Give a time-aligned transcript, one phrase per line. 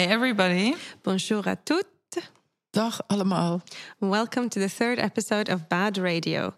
[0.00, 0.76] Hi, everybody.
[1.02, 2.24] Bonjour à toutes.
[2.72, 3.60] Dag allemaal.
[4.00, 6.54] Welcome to the third episode of Bad Radio.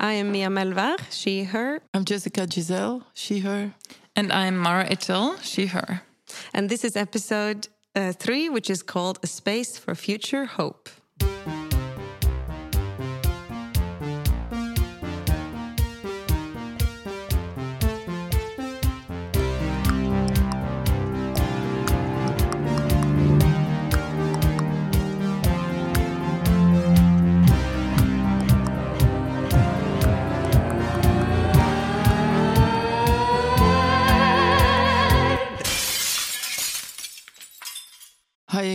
[0.00, 1.82] I am Mia Melvar, she, her.
[1.92, 3.74] I'm Jessica Giselle, she, her.
[4.14, 6.00] And I'm Mara Itil, she, her.
[6.54, 10.88] And this is episode uh, three, which is called A Space for Future Hope.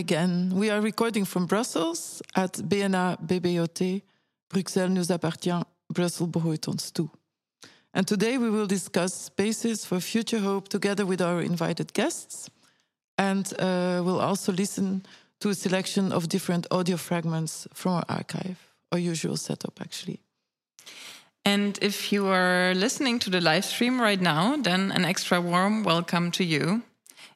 [0.01, 0.49] Again.
[0.55, 4.01] We are recording from Brussels at BNA BBOT.
[4.49, 7.11] Bruxelles nous appartient, Brussels behoort ons toe.
[7.93, 12.49] And today we will discuss spaces for future hope together with our invited guests.
[13.19, 15.03] And uh, we'll also listen
[15.39, 18.57] to a selection of different audio fragments from our archive,
[18.91, 20.19] our usual setup, actually.
[21.45, 25.83] And if you are listening to the live stream right now, then an extra warm
[25.83, 26.81] welcome to you.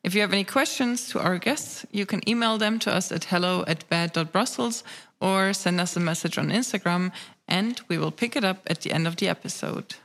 [0.05, 3.23] If you have any questions to our guests, you can email them to us at
[3.23, 4.83] hello at bad.brussels
[5.19, 7.11] or send us a message on Instagram,
[7.47, 9.95] and we will pick it up at the end of the episode.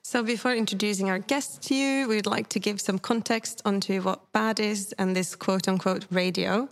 [0.00, 4.32] So, before introducing our guests to you, we'd like to give some context onto what
[4.32, 6.70] BAD is and this quote unquote radio.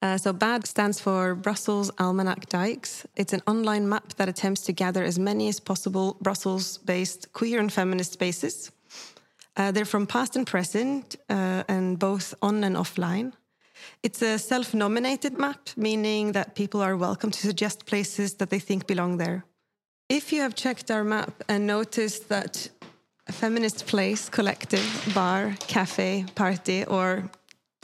[0.00, 3.04] Uh, so, BAD stands for Brussels Almanac Dykes.
[3.14, 7.60] It's an online map that attempts to gather as many as possible Brussels based queer
[7.60, 8.72] and feminist spaces.
[9.56, 13.32] Uh, they're from past and present, uh, and both on and offline.
[14.02, 18.58] It's a self nominated map, meaning that people are welcome to suggest places that they
[18.58, 19.44] think belong there.
[20.08, 22.68] If you have checked our map and noticed that
[23.26, 27.30] a feminist place, collective, bar, cafe, party, or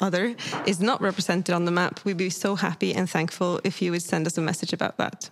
[0.00, 0.34] other
[0.66, 4.02] is not represented on the map, we'd be so happy and thankful if you would
[4.02, 5.30] send us a message about that.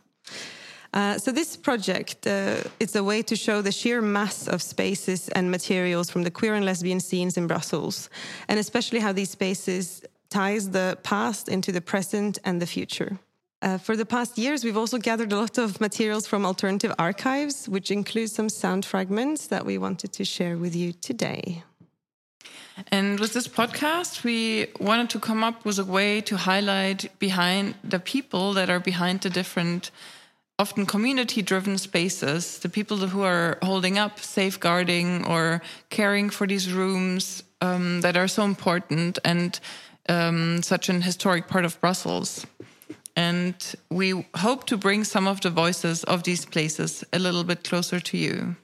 [0.95, 5.29] Uh, so this project uh, is a way to show the sheer mass of spaces
[5.31, 8.09] and materials from the queer and lesbian scenes in Brussels,
[8.49, 13.19] and especially how these spaces ties the past into the present and the future.
[13.61, 17.69] Uh, for the past years, we've also gathered a lot of materials from alternative archives,
[17.69, 21.65] which includes some sound fragments that we wanted to share with you today.
[22.93, 27.75] And with this podcast, we wanted to come up with a way to highlight behind
[27.83, 29.91] the people that are behind the different
[30.59, 36.73] often community driven spaces, the people who are holding up, safeguarding, or caring for these
[36.73, 39.61] rooms um, that are so important and
[40.09, 42.47] um, such an historic part of Brussels.
[43.15, 43.55] And
[43.91, 48.01] we hope to bring some of the voices of these places a little bit closer
[48.01, 48.57] to you.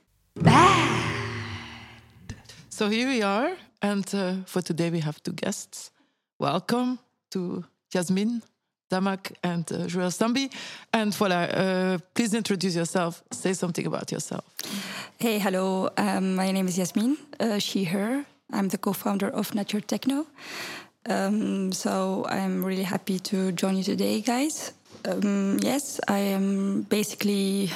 [2.70, 5.92] So here we are, and uh, for today we have two guests.
[6.40, 6.98] Welcome
[7.30, 8.42] to Yasmine
[8.94, 10.50] Dammak and uh, Joëlle Sambi.
[10.92, 13.22] And voilà, uh, please introduce yourself.
[13.30, 14.44] Say something about yourself.
[15.18, 15.90] Hey, hello.
[15.96, 18.24] Um, my name is Yasmine, uh, she, her.
[18.52, 20.26] I'm the co founder of Not Your Techno.
[21.06, 24.72] Um, so I'm really happy to join you today, guys.
[25.04, 27.70] Um, yes, I am basically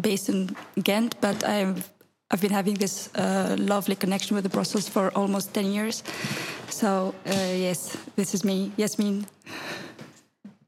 [0.00, 1.88] based in Ghent, but I've
[2.30, 6.02] I've been having this uh, lovely connection with the Brussels for almost 10 years.
[6.68, 9.26] So, uh, yes, this is me, Yasmine.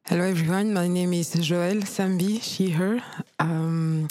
[0.07, 0.73] Hello, everyone.
[0.75, 3.01] My name is Joëlle Sambi, she, her.
[3.39, 4.09] Um,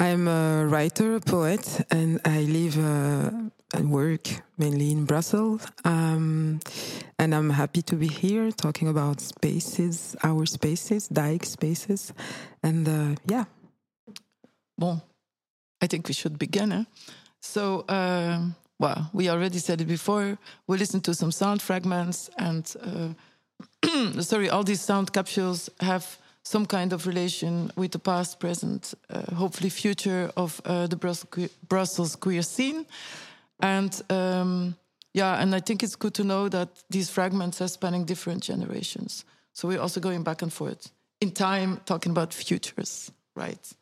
[0.00, 3.30] I'm a writer, a poet, and I live uh,
[3.74, 5.66] and work mainly in Brussels.
[5.84, 6.58] Um,
[7.18, 12.12] and I'm happy to be here talking about spaces, our spaces, Dyke spaces.
[12.62, 13.44] And uh, yeah.
[14.76, 15.00] Bon,
[15.80, 16.72] I think we should begin.
[16.72, 16.84] Eh?
[17.40, 18.46] So, uh,
[18.80, 20.38] well, we already said it before.
[20.66, 23.08] We listened to some sound fragments, and uh,
[24.20, 29.34] sorry, all these sound capsules have some kind of relation with the past, present, uh,
[29.34, 32.86] hopefully future of uh, the Brussels queer, Brussels queer scene.
[33.60, 34.76] And um,
[35.12, 39.24] yeah, and I think it's good to know that these fragments are spanning different generations.
[39.52, 40.90] So we're also going back and forth
[41.20, 43.72] in time, talking about futures, right?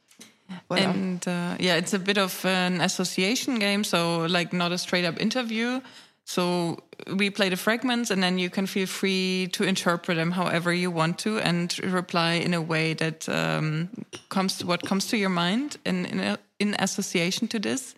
[0.71, 5.05] And uh, yeah, it's a bit of an association game, so like not a straight
[5.05, 5.81] up interview.
[6.29, 6.77] So
[7.17, 10.91] we play the fragments, and then you can feel free to interpret them however you
[10.91, 13.89] want to, and reply in a way that um,
[14.29, 17.95] comes to what comes to your mind in in, a, in association to this.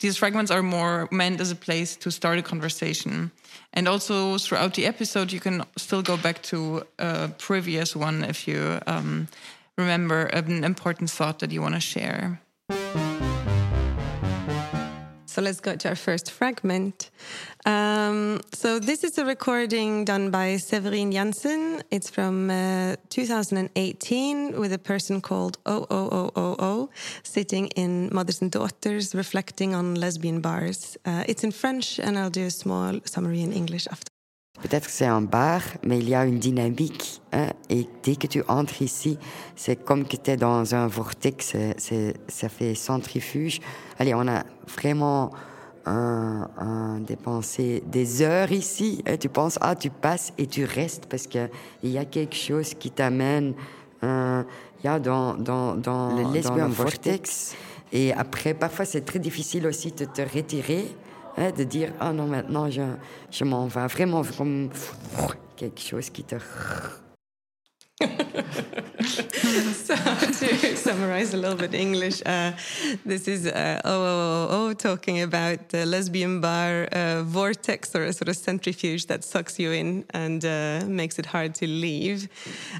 [0.00, 3.30] These fragments are more meant as a place to start a conversation,
[3.72, 8.48] and also throughout the episode, you can still go back to a previous one if
[8.48, 8.80] you.
[8.86, 9.28] Um,
[9.76, 12.40] remember an important thought that you want to share.
[15.38, 17.10] So let's go to our first fragment.
[17.64, 21.84] Um, so this is a recording done by Severine Jansen.
[21.92, 26.88] It's from uh, 2018 with a person called OOOOO
[27.22, 30.96] sitting in Mothers and Daughters reflecting on lesbian bars.
[31.04, 34.17] Uh, it's in French and I'll do a small summary in English after.
[34.62, 37.22] Peut-être que c'est un bar, mais il y a une dynamique.
[37.32, 39.18] Hein, et dès que tu entres ici,
[39.54, 41.54] c'est comme que tu es dans un vortex,
[42.28, 43.60] ça fait centrifuge.
[43.98, 45.30] Allez, on a vraiment
[45.86, 49.02] un, dépensé des heures ici.
[49.06, 51.48] Et tu penses, ah, tu passes et tu restes parce qu'il
[51.82, 53.54] y a quelque chose qui t'amène
[54.02, 54.42] euh,
[54.82, 57.54] dans, dans, dans, le lesbian vortex.
[57.92, 61.07] Et après, parfois, c'est très difficile aussi de te retirer hein,
[61.38, 62.82] de dire ah non maintenant je,
[63.30, 64.70] je m'en vais vraiment comme
[65.56, 66.36] quelque chose qui te
[69.72, 72.52] so to summarize a little bit English, uh,
[73.04, 78.36] this is uh, OOO talking about the lesbian bar uh, vortex or a sort of
[78.36, 82.28] centrifuge that sucks you in and uh, makes it hard to leave.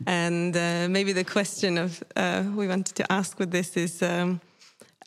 [0.07, 4.03] And uh, maybe the question of uh, we wanted to ask with this is.
[4.03, 4.41] Um,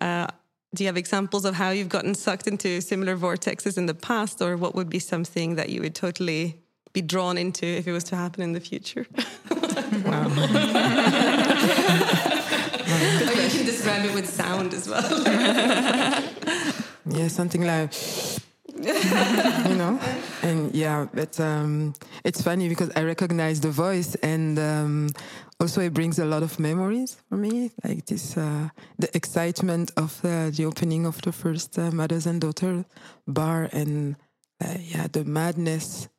[0.02, 0.26] uh,
[0.74, 4.42] do you have examples of how you've gotten sucked into similar vortexes in the past,
[4.42, 6.62] or what would be something that you would totally
[6.94, 9.06] be drawn into if it was to happen in the future?
[10.06, 10.28] wow.
[13.28, 15.24] or you can describe it with sound as well.
[17.06, 17.94] yeah, something like
[18.84, 20.00] you know
[20.42, 21.94] and yeah but um,
[22.24, 25.10] it's funny because i recognize the voice and um,
[25.62, 28.68] also it brings a lot of memories for me like this uh,
[28.98, 32.84] the excitement of uh, the opening of the first uh, mothers and daughter
[33.28, 34.16] bar and
[34.64, 36.10] uh, yeah the madness.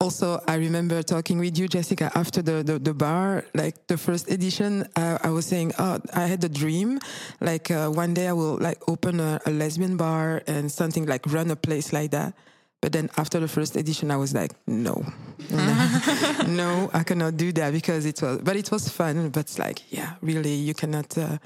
[0.00, 4.30] Also i remember talking with you jessica after the, the, the bar like the first
[4.30, 6.98] edition uh, i was saying oh i had a dream.
[7.40, 11.26] Like uh, one day i will like open a, a, lesbian bar and something like
[11.26, 12.32] run a place like that
[12.80, 15.04] but then after the first edition i was like no
[16.46, 20.14] no i cannot do that because it was but it was fun but like yeah
[20.22, 21.38] really you cannot uh,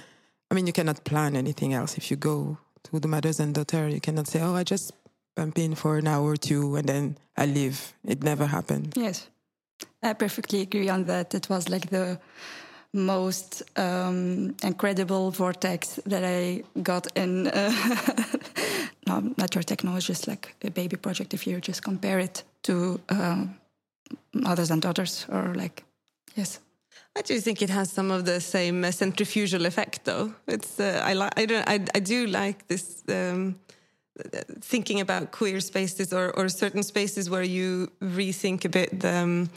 [0.50, 3.88] i mean you cannot plan anything else if you go to the mothers and daughter
[3.88, 4.92] you cannot say oh i just
[5.34, 7.92] bump in for an hour or two and then I leave.
[8.04, 8.94] It never happened.
[8.96, 9.28] Yes,
[10.02, 11.34] I perfectly agree on that.
[11.34, 12.20] It was like the
[12.94, 17.50] most um, incredible vortex that I got in.
[19.06, 22.18] Uh, no, not your techno is just like a baby project if you just compare
[22.18, 23.54] it to um,
[24.32, 25.84] mothers and daughters or like,
[26.34, 26.60] yes.
[27.16, 30.32] I do think it has some of the same uh, centrifugal effect, though.
[30.46, 33.56] It's uh, I like I don't I, I do like this um,
[34.60, 39.50] thinking about queer spaces or, or certain spaces where you rethink a bit the, um,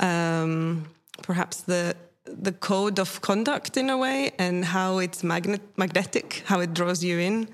[0.00, 0.84] um,
[1.22, 6.60] perhaps the the code of conduct in a way and how it's magnet magnetic how
[6.60, 7.48] it draws you in.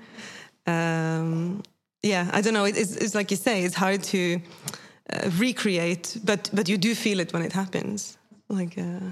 [0.67, 1.63] Um,
[2.03, 2.65] yeah i don't know.
[2.65, 4.39] It's, it's like you say it's hard to
[5.11, 8.17] uh, recreate but but you do feel it when it happens.
[8.49, 9.11] Like uh...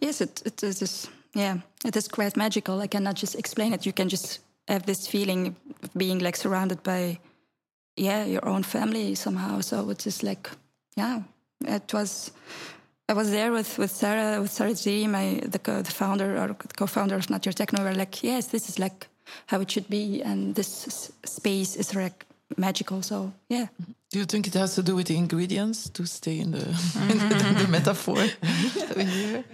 [0.00, 2.80] yes it, it is yeah it is quite magical.
[2.80, 3.84] I cannot just explain it.
[3.86, 7.18] You can just have this feeling of being like surrounded by
[7.96, 9.60] yeah your own family somehow.
[9.60, 10.50] So it's just like
[10.96, 11.22] yeah
[11.66, 12.32] it was
[13.10, 16.54] I was there with, with Sarah, with Sarah Z, my the, co- the founder or
[16.76, 17.82] co-founder of Not Your Techno.
[17.82, 19.08] We're like, yes, this is like
[19.46, 22.24] how it should be, and this s- space is like
[22.56, 23.02] magical.
[23.02, 23.66] So yeah.
[24.10, 26.58] Do you think it has to do with the ingredients to stay in the,
[27.10, 28.16] in the, the metaphor?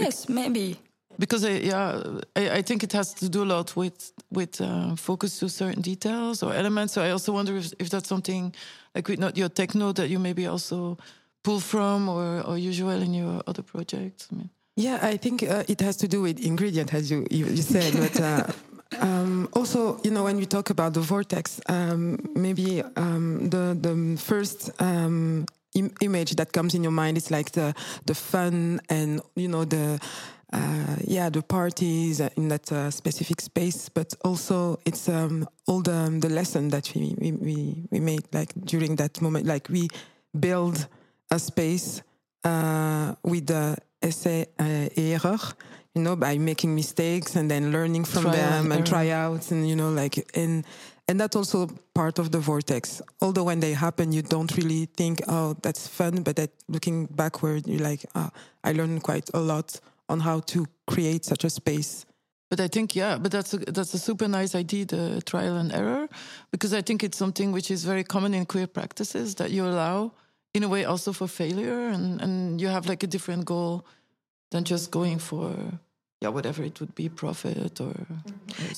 [0.00, 0.76] yes, maybe
[1.18, 2.02] because I, yeah,
[2.34, 5.82] I, I, think it has to do a lot with with uh, focus to certain
[5.82, 6.94] details or elements.
[6.94, 8.54] So I also wonder if, if that's something
[8.94, 10.98] like with not your techno that you maybe also
[11.46, 14.28] pull from or or usual in your other projects.
[14.32, 14.50] I mean.
[14.76, 17.92] Yeah, I think uh, it has to do with ingredient, as you you, you said,
[18.04, 18.20] but.
[18.20, 18.42] Uh,
[19.00, 24.16] um, also, you know, when we talk about the vortex, um, maybe um, the the
[24.16, 27.74] first um, Im image that comes in your mind is like the
[28.06, 29.98] the fun and you know the
[30.52, 35.92] uh, yeah, the parties in that uh, specific space, but also it's um, all the,
[35.92, 39.46] um, the lesson that we, we, we made like during that moment.
[39.46, 39.88] Like we
[40.38, 40.86] build
[41.30, 42.02] a space
[42.44, 45.38] uh, with the essay uh, error,
[45.94, 49.74] you know, by making mistakes and then learning from try them and tryouts and, you
[49.74, 50.64] know, like, and,
[51.08, 53.00] and that's also part of the vortex.
[53.20, 56.22] Although when they happen, you don't really think, oh, that's fun.
[56.22, 58.30] But that looking backward, you're like, oh,
[58.62, 62.04] I learned quite a lot on how to create such a space.
[62.48, 65.72] But I think yeah, but that's a, that's a super nice idea, the trial and
[65.72, 66.08] error,
[66.52, 70.12] because I think it's something which is very common in queer practices that you allow,
[70.56, 73.84] in a way, also for failure, and and you have like a different goal
[74.50, 75.78] than just going for
[76.20, 77.88] yeah, whatever it would be, profit or.
[77.88, 78.06] or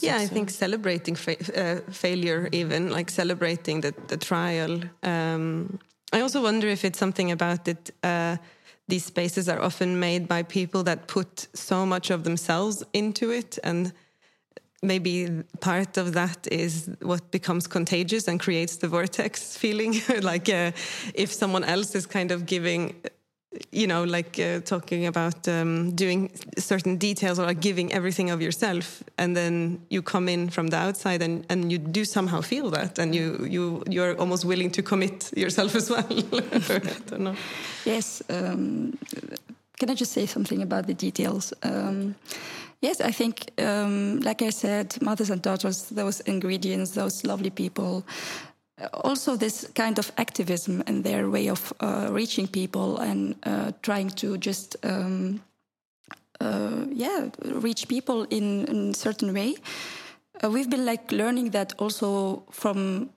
[0.01, 4.81] Yeah, I think celebrating fa- uh, failure, even like celebrating the, the trial.
[5.03, 5.79] Um,
[6.13, 7.91] I also wonder if it's something about it.
[8.03, 8.37] Uh,
[8.89, 13.59] these spaces are often made by people that put so much of themselves into it,
[13.63, 13.93] and
[14.83, 19.95] maybe part of that is what becomes contagious and creates the vortex feeling.
[20.23, 20.73] like uh,
[21.15, 22.95] if someone else is kind of giving
[23.73, 28.43] you know, like uh, talking about um, doing certain details or like giving everything of
[28.43, 32.71] yourself, and then you come in from the outside and, and you do somehow feel
[32.71, 36.07] that, and you you you're almost willing to commit yourself as well.
[36.09, 37.37] I don't know.
[37.85, 38.23] Yes.
[38.29, 38.99] Um,
[39.79, 41.55] can I just say something about the details?
[41.63, 42.17] Um,
[42.81, 48.05] yes, I think, um, like I said, mothers and daughters, those ingredients, those lovely people.
[48.93, 54.11] Also, this kind of activism and their way of uh, reaching people and uh, trying
[54.11, 55.43] to just, um,
[56.41, 59.57] uh, yeah, reach people in, in a certain way.
[60.43, 63.11] Uh, we've been like learning that also from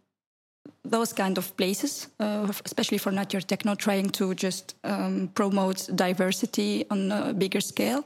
[0.83, 5.89] those kind of places, uh, especially for Not Your Techno, trying to just um, promote
[5.95, 8.03] diversity on a bigger scale,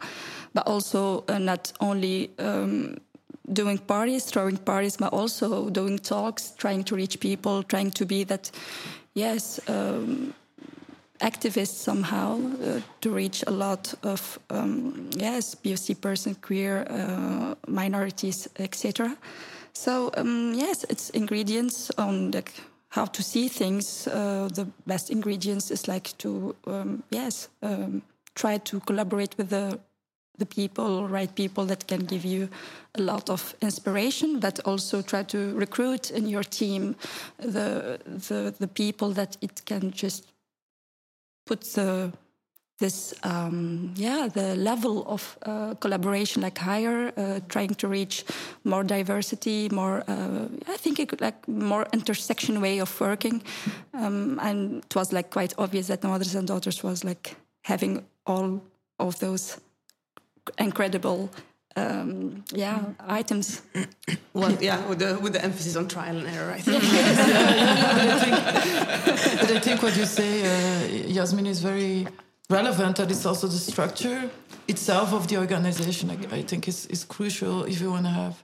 [0.56, 2.98] but also uh, not only um,
[3.54, 8.24] doing parties, throwing parties, but also doing talks, trying to reach people, trying to be
[8.24, 8.50] that,
[9.14, 10.34] yes, um,
[11.20, 18.48] activist somehow uh, to reach a lot of, um, yes, POC person, queer, uh, minorities,
[18.58, 19.16] etc.
[19.74, 22.54] So um, yes, it's ingredients on like
[22.90, 24.08] how to see things.
[24.08, 28.02] Uh, the best ingredients is like to um, yes um,
[28.36, 29.80] try to collaborate with the
[30.38, 32.50] the people, right people that can give you
[32.96, 36.96] a lot of inspiration, but also try to recruit in your team
[37.38, 40.28] the the the people that it can just
[41.46, 42.12] put the
[42.80, 48.26] this um, yeah the level of uh, collaboration like higher uh, trying to reach
[48.66, 53.42] more diversity more uh, i think it could like more intersection way of working.
[53.94, 58.62] Um, and it was like quite obvious that mothers and daughters was like having all
[59.00, 59.58] of those
[60.58, 61.30] incredible
[61.76, 63.62] um, yeah items
[64.34, 66.84] Well, yeah, with the with the emphasis on trial and error, I think.
[69.42, 72.06] but I think what you say, uh, Yasmine, is very
[72.50, 72.98] relevant.
[72.98, 74.30] That it's also the structure
[74.68, 76.12] itself of the organization.
[76.12, 78.44] I, I think is is crucial if you want to have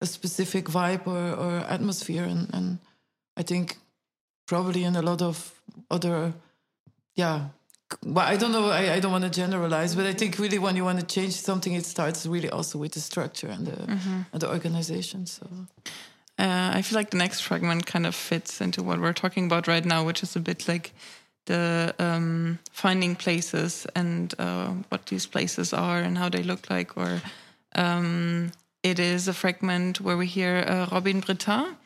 [0.00, 2.24] a specific vibe or, or atmosphere.
[2.24, 2.78] And, and
[3.36, 3.76] I think
[4.46, 6.34] probably in a lot of other,
[7.14, 7.48] yeah.
[8.04, 8.70] Well, I don't know.
[8.70, 11.34] I, I don't want to generalize, but I think really when you want to change
[11.34, 13.78] something, it starts really also with the structure and the
[14.32, 15.26] and the organization.
[15.26, 15.46] So.
[16.38, 19.68] Uh, I feel like the next fragment kind of fits into what we're talking about
[19.68, 20.94] right now, which is a bit like
[21.44, 26.96] the um, finding places and uh, what these places are and how they look like.
[26.96, 27.20] Or
[27.74, 31.76] um, it is a fragment where we hear uh, Robin Bretin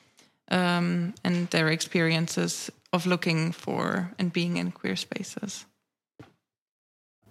[0.50, 5.66] um, and their experiences of looking for and being in queer spaces.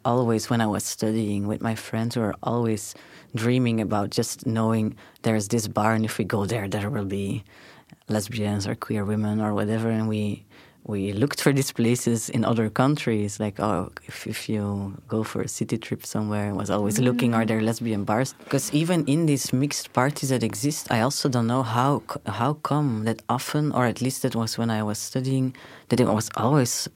[0.05, 2.95] Always when I was studying with my friends, we were always
[3.35, 7.43] dreaming about just knowing there's this bar, and if we go there, there will be
[8.09, 9.89] lesbians or queer women or whatever.
[9.89, 10.45] And we
[10.85, 13.39] we looked for these places in other countries.
[13.39, 17.33] Like, oh, if, if you go for a city trip somewhere, I was always looking,
[17.33, 18.33] are there lesbian bars?
[18.43, 23.05] Because even in these mixed parties that exist, I also don't know how how come
[23.05, 25.55] that often, or at least that was when I was studying,
[25.89, 26.89] that it was always,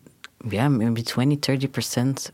[0.49, 2.31] yeah, maybe 20, 30 percent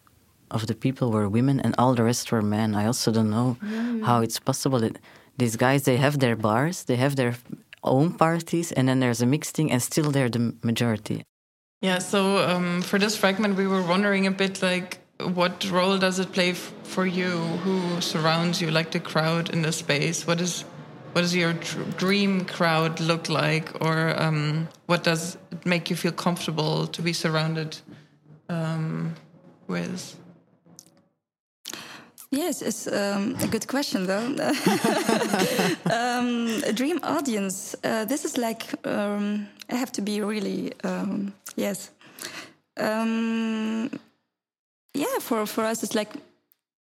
[0.54, 2.76] of the people were women and all the rest were men.
[2.76, 3.58] I also don't know
[4.06, 5.00] how it's possible that
[5.38, 7.36] these guys they have their bars, they have their
[7.84, 11.24] own parties, and then there's a mixed thing, and still they're the majority.
[11.82, 16.20] Yeah, so um, for this fragment, we were wondering a bit like, what role does
[16.20, 17.32] it play f- for you?
[17.64, 20.26] Who surrounds you, like the crowd in the space?
[20.26, 20.64] What is
[21.14, 25.96] what does your dr- dream crowd look like, or um, what does it make you
[25.96, 27.78] feel comfortable to be surrounded
[28.50, 29.14] um,
[29.68, 30.18] with?
[32.34, 34.25] Yes, it's um, a good question though.
[35.92, 37.75] um, dream audience.
[37.84, 41.92] Uh, this is like um, I have to be really um, yes.
[42.75, 43.92] Um,
[44.96, 46.10] yeah, for for us it's like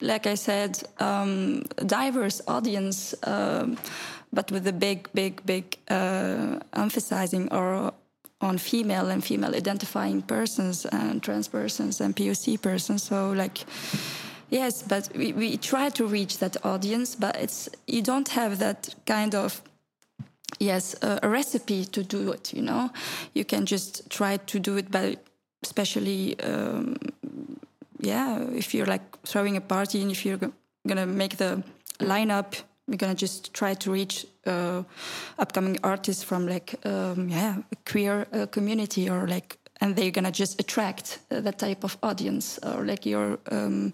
[0.02, 7.95] like I said, um, diverse audience, but with a big, big, big uh, emphasizing or
[8.43, 13.02] on female and female identifying persons and trans persons and POC persons.
[13.02, 13.64] So like.
[14.50, 18.95] Yes, but we, we try to reach that audience, but it's you don't have that
[19.07, 19.62] kind of
[20.59, 22.52] yes a recipe to do it.
[22.55, 22.90] You know,
[23.35, 25.17] you can just try to do it by
[25.62, 26.97] especially um,
[28.00, 30.40] yeah if you're like throwing a party and if you're
[30.87, 31.62] gonna make the
[31.99, 32.62] lineup.
[32.87, 34.83] We're gonna just try to reach uh,
[35.38, 40.59] upcoming artists from like um, yeah queer uh, community or like, and they're gonna just
[40.59, 43.93] attract uh, that type of audience or like your um,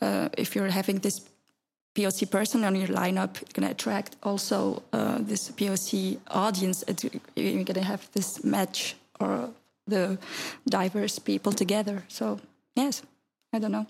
[0.00, 1.20] uh, if you're having this
[1.94, 6.84] POC person on your lineup, you're gonna attract also uh, this POC audience.
[7.34, 9.50] You're gonna have this match or
[9.86, 10.18] the
[10.68, 12.04] diverse people together.
[12.08, 12.40] So
[12.76, 13.02] yes,
[13.52, 13.86] I don't know.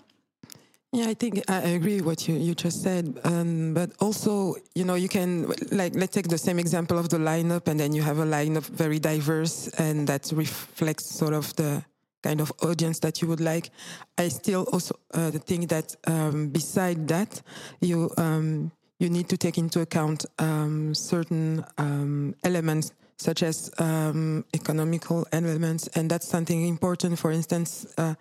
[0.91, 3.19] Yeah, I think I agree with what you, you just said.
[3.23, 7.19] Um, but also, you know, you can, like, let's take the same example of the
[7.19, 11.83] lineup, and then you have a lineup very diverse, and that reflects sort of the
[12.21, 13.69] kind of audience that you would like.
[14.17, 17.41] I still also uh, think that um, beside that,
[17.81, 24.45] you, um, you need to take into account um, certain um, elements such as um,
[24.53, 27.19] economical elements, and that's something important.
[27.19, 28.15] For instance, uh,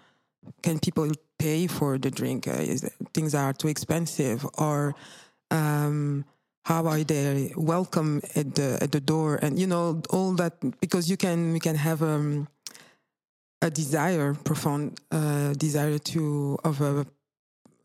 [0.63, 2.49] can people pay for the drink?
[2.49, 4.95] Uh, is, things are too expensive, or
[5.53, 6.25] um,
[6.65, 9.39] how are they welcome at the at the door?
[9.41, 12.03] And you know all that because you can we can have
[13.63, 17.07] a desire, profound uh, desire to of a,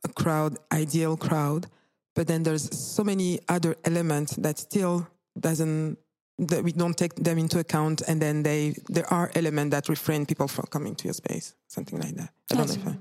[0.03, 1.68] a crowd, ideal crowd,
[2.15, 5.08] but then there's so many other elements that still
[5.39, 5.98] doesn't
[6.39, 8.01] that we don't take them into account.
[8.08, 12.00] And then they there are elements that refrain people from coming to your space something
[12.00, 12.30] like that.
[12.51, 12.96] I don't I,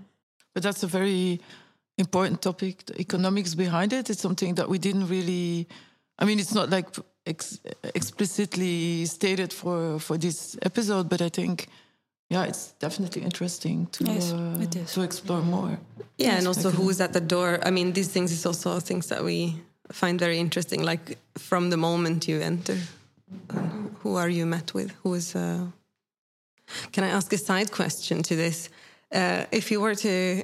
[0.54, 1.40] but that's a very
[1.98, 2.86] important topic.
[2.86, 5.68] The economics behind it it's something that we didn't really
[6.18, 6.88] i mean it's not like
[7.26, 7.60] ex
[7.94, 11.68] explicitly stated for for this episode but i think
[12.32, 15.78] yeah it's definitely interesting to yes, uh, to explore more
[16.18, 19.22] yeah and also who's at the door i mean these things is also things that
[19.22, 19.38] we
[20.00, 22.78] find very interesting like from the moment you enter
[24.02, 24.90] who are you met with?
[25.02, 25.34] Who is?
[25.34, 25.66] Uh...
[26.92, 28.68] Can I ask a side question to this?
[29.12, 30.42] Uh, if you were to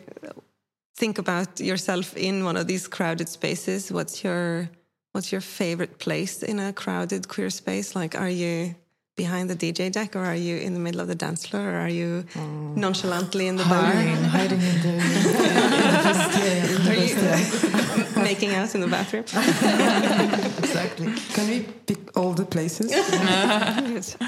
[0.96, 4.68] think about yourself in one of these crowded spaces, what's your
[5.12, 7.96] what's your favorite place in a crowded queer space?
[7.96, 8.74] Like, are you
[9.18, 11.78] behind the DJ deck, or are you in the middle of the dance floor, or
[11.84, 12.76] are you mm.
[12.76, 14.30] nonchalantly in the hiding, bar?
[14.38, 15.00] Hiding in the, in
[16.84, 17.00] the, Are
[18.14, 19.24] you making out in the bathroom?
[20.64, 21.12] exactly.
[21.34, 22.90] Can we pick all the places?
[22.90, 24.16] yes.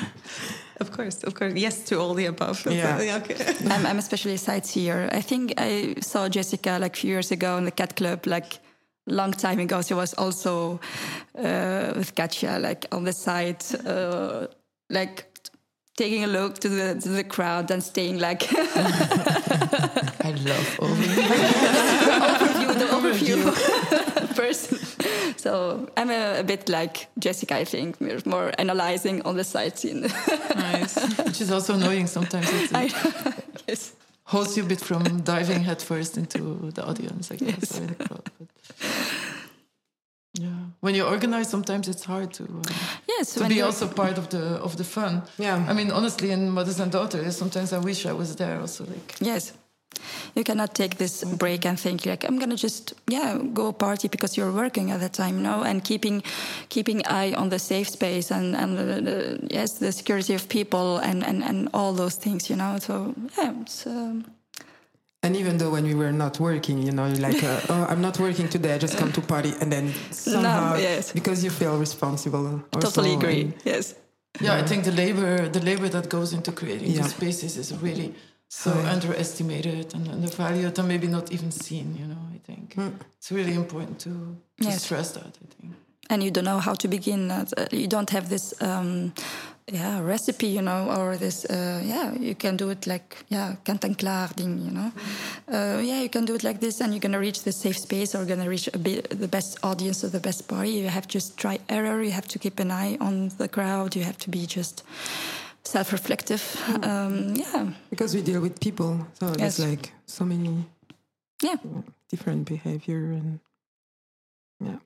[0.80, 1.52] Of course, of course.
[1.54, 2.64] Yes to all the above.
[2.64, 3.20] Yeah.
[3.20, 3.36] okay.
[3.68, 5.10] I'm, I'm especially a sightseer.
[5.12, 8.60] I think I saw Jessica like a few years ago in the Cat Club, like
[9.06, 9.82] long time ago.
[9.82, 10.80] She was also
[11.36, 13.62] uh, with Katja, like on the side.
[13.84, 14.46] Uh,
[14.90, 15.26] like
[15.96, 18.42] taking a look to the to the crowd and staying like
[20.26, 21.24] I love overview.
[22.28, 23.40] overview the overview
[24.34, 24.78] person.
[25.36, 29.78] So I'm a, a, bit like Jessica, I think, We're more analyzing on the side
[29.78, 30.02] scene.
[30.54, 32.48] nice, which is also annoying sometimes.
[32.52, 32.90] It I
[33.66, 33.94] yes.
[34.24, 37.80] holds you a bit from diving headfirst into the audience, I guess.
[37.80, 39.36] Yes.
[40.34, 40.48] Yeah,
[40.80, 42.72] when you organize, sometimes it's hard to uh,
[43.08, 45.22] yes to be also part of the of the fun.
[45.38, 48.84] Yeah, I mean, honestly, in mothers and daughters, sometimes I wish I was there also.
[48.84, 49.52] Like yes,
[50.36, 54.36] you cannot take this break and think like I'm gonna just yeah go party because
[54.36, 55.62] you're working at that time, no?
[55.64, 56.22] and keeping
[56.68, 60.98] keeping eye on the safe space and and the, the, yes the security of people
[60.98, 62.78] and and and all those things, you know.
[62.78, 63.86] So yeah, it's.
[63.86, 64.24] Um,
[65.22, 68.18] and even though when we were not working, you know, like, uh, oh, I'm not
[68.18, 71.12] working today, I just come to party, and then somehow, no, yes.
[71.12, 72.64] because you feel responsible.
[72.72, 73.52] Totally agree.
[73.64, 73.94] yes.
[74.40, 77.02] Yeah, I think the labor, the labor that goes into creating yeah.
[77.02, 78.14] these spaces is really
[78.48, 78.86] so right.
[78.86, 81.96] underestimated and undervalued, and maybe not even seen.
[81.98, 82.94] You know, I think mm.
[83.18, 84.84] it's really important to, to yes.
[84.84, 85.26] stress that.
[85.26, 85.74] I think.
[86.08, 87.30] And you don't know how to begin.
[87.30, 88.54] Uh, you don't have this.
[88.62, 89.12] Um,
[89.72, 93.84] yeah recipe you know or this uh, yeah you can do it like yeah kant
[93.84, 94.92] and klaar thing you know.
[95.48, 98.14] Uh, yeah you can do it like this and you're gonna reach the safe space
[98.14, 100.70] or gonna reach bit, the best audience or the best party.
[100.70, 103.94] You have to just try error you have to keep an eye on the crowd
[103.94, 104.82] you have to be just
[105.64, 106.42] self-reflective.
[106.82, 107.72] Um, yeah.
[107.90, 109.56] Because we deal with people so yes.
[109.56, 110.64] there's like so many
[111.42, 111.56] yeah.
[112.08, 113.40] different behavior and
[114.60, 114.78] yeah.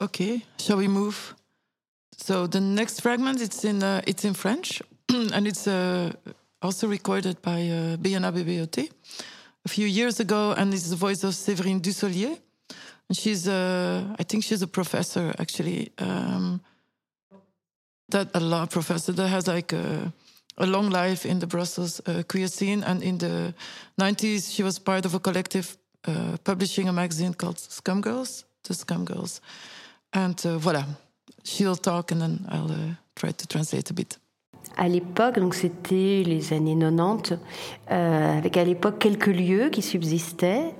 [0.00, 1.34] Okay shall we move
[2.16, 6.12] so the next fragment it's in uh, it's in French and it's uh,
[6.60, 8.32] also recorded by uh, Biana
[9.64, 12.38] a few years ago, and it's the voice of Séverine Dusollier.
[13.08, 15.92] And she's uh, I think she's a professor actually.
[15.98, 16.60] Um,
[18.10, 20.12] that a law professor that has like a,
[20.56, 23.54] a long life in the Brussels uh, queer scene, and in the
[24.00, 28.74] 90s she was part of a collective uh, publishing a magazine called Scum Girls, the
[28.74, 29.40] Scum Girls,
[30.12, 30.86] and uh, voilà.
[31.44, 34.18] She'll talk and then I'll uh, try to translate a bit.
[34.76, 37.34] À l'époque, donc c'était les années 90,
[37.90, 40.74] euh, avec à l'époque quelques lieux qui subsistaient.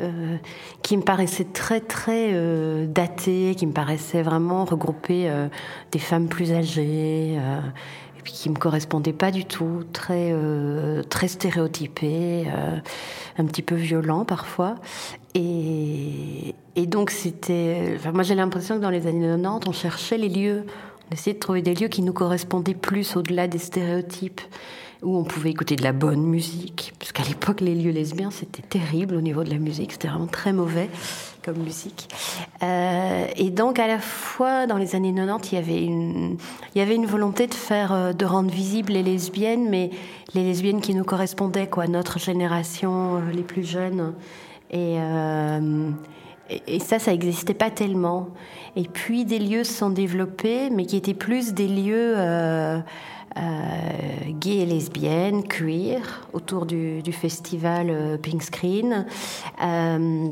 [0.00, 0.36] euh,
[0.82, 5.48] qui me paraissait très très euh, daté, qui me paraissait vraiment regrouper euh,
[5.92, 7.60] des femmes plus âgées, euh,
[8.18, 12.78] et puis qui me correspondait pas du tout, très euh, très stéréotypé, euh,
[13.38, 14.76] un petit peu violent parfois.
[15.34, 20.18] Et, et donc c'était, enfin, moi j'ai l'impression que dans les années 90, on cherchait
[20.18, 20.64] les lieux,
[21.10, 24.40] on essayait de trouver des lieux qui nous correspondaient plus au-delà des stéréotypes
[25.02, 28.62] où on pouvait écouter de la bonne musique, parce qu'à l'époque, les lieux lesbiens, c'était
[28.62, 30.90] terrible au niveau de la musique, c'était vraiment très mauvais
[31.44, 32.08] comme musique.
[32.62, 37.46] Euh, et donc, à la fois, dans les années 90, il y avait une, volonté
[37.46, 39.90] de faire, euh, de rendre visibles les lesbiennes, mais
[40.34, 44.14] les lesbiennes qui nous correspondaient, quoi, notre génération, euh, les plus jeunes.
[44.70, 44.98] Et,
[46.80, 48.30] ça, ça n'existait pas tellement.
[48.74, 52.14] Et puis, des lieux se sont développés, mais qui étaient plus des lieux...
[53.36, 59.06] euh, gays et lesbiennes, queer, autour du, festival euh, Pink Screen.
[59.62, 60.30] Euh,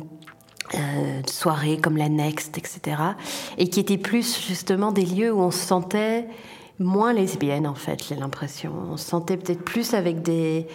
[0.74, 2.96] euh, soirées comme la Next, etc.
[3.56, 6.26] Et qui étaient plus justement des lieux où on se sentait
[6.80, 8.72] moins lesbienne en fait, j'ai l'impression.
[8.90, 10.66] On se sentait peut-être plus avec des,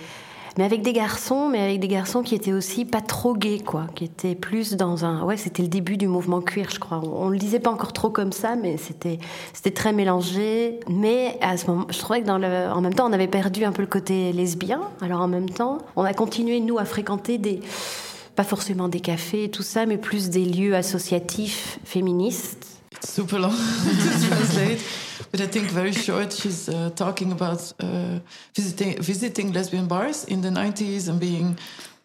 [0.57, 3.87] mais avec des garçons, mais avec des garçons qui étaient aussi pas trop gays, quoi,
[3.95, 7.01] qui étaient plus dans un, ouais, c'était le début du mouvement queer, je crois.
[7.03, 9.19] On, on le disait pas encore trop comme ça, mais c'était,
[9.53, 10.79] c'était très mélangé.
[10.89, 13.81] Mais à ce moment, je trouvais que en même temps, on avait perdu un peu
[13.81, 14.81] le côté lesbien.
[15.01, 17.61] Alors en même temps, on a continué nous à fréquenter des,
[18.35, 22.67] pas forcément des cafés et tout ça, mais plus des lieux associatifs féministes.
[23.03, 23.51] Super long
[25.31, 26.33] but I think very short.
[26.33, 28.19] She's uh, talking about uh,
[28.53, 31.57] visiting visiting lesbian bars in the 90s and being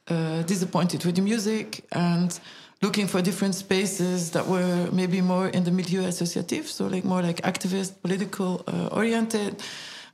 [0.09, 2.39] uh, disappointed with the music and
[2.83, 7.23] looking for different spaces that were maybe more in the milieu associatif, so like more
[7.23, 9.61] like activist, political uh, oriented,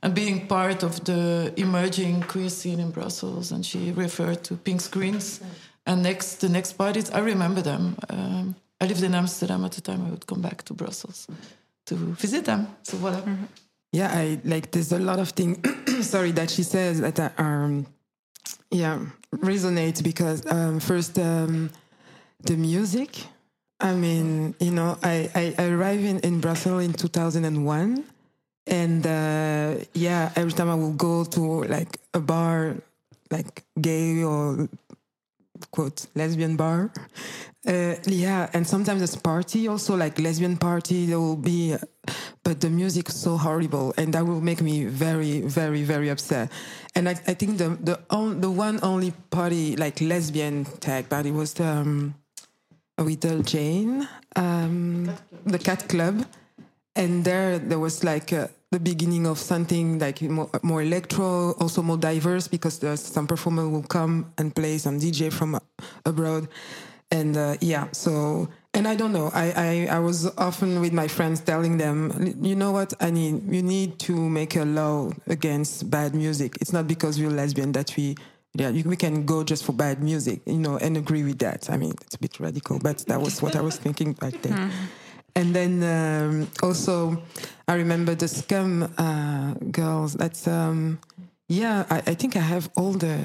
[0.01, 3.51] and being part of the emerging queer scene in Brussels.
[3.51, 5.39] And she referred to pink screens
[5.85, 7.11] and next the next parties.
[7.11, 7.95] I remember them.
[8.09, 10.05] Um, I lived in Amsterdam at the time.
[10.05, 11.27] I would come back to Brussels
[11.85, 12.67] to visit them.
[12.83, 13.23] So voilà.
[13.91, 14.71] Yeah, I like.
[14.71, 15.57] There's a lot of things.
[16.07, 17.85] sorry that she says that uh, um,
[18.71, 18.99] yeah,
[19.35, 21.69] resonate because um, first um,
[22.41, 23.17] the music.
[23.79, 28.03] I mean, you know, I I, I arrived in, in Brussels in 2001,
[28.67, 32.77] and uh, yeah, every time I will go to like a bar,
[33.29, 34.69] like gay or
[35.71, 36.91] quote lesbian bar.
[37.65, 41.05] Uh, yeah, and sometimes it's party also like lesbian party.
[41.05, 41.75] There will be,
[42.43, 46.51] but the music so horrible, and that will make me very, very, very upset.
[46.95, 51.31] And I, I think the the on, the one only party like lesbian tag party
[51.31, 52.15] was the um,
[52.97, 55.09] Little Jane, um,
[55.45, 56.25] the Cat Club,
[56.95, 58.33] and there there was like.
[58.33, 63.27] Uh, the beginning of something like more, more electro, also more diverse because there's some
[63.27, 65.59] performer will come and play some DJ from
[66.05, 66.47] abroad,
[67.11, 67.87] and uh, yeah.
[67.91, 69.29] So and I don't know.
[69.33, 69.53] I,
[69.91, 72.93] I I was often with my friends telling them, you know what?
[72.99, 76.57] I need you need to make a law against bad music.
[76.59, 78.15] It's not because we're lesbian that we.
[78.55, 81.71] Yeah, we can go just for bad music, you know, and agree with that.
[81.71, 84.69] I mean, it's a bit radical, but that was what I was thinking back then.
[85.35, 87.21] And then um, also,
[87.67, 90.13] I remember the Scum uh, girls.
[90.13, 90.99] That's um,
[91.49, 91.85] yeah.
[91.89, 93.17] I, I think I have all the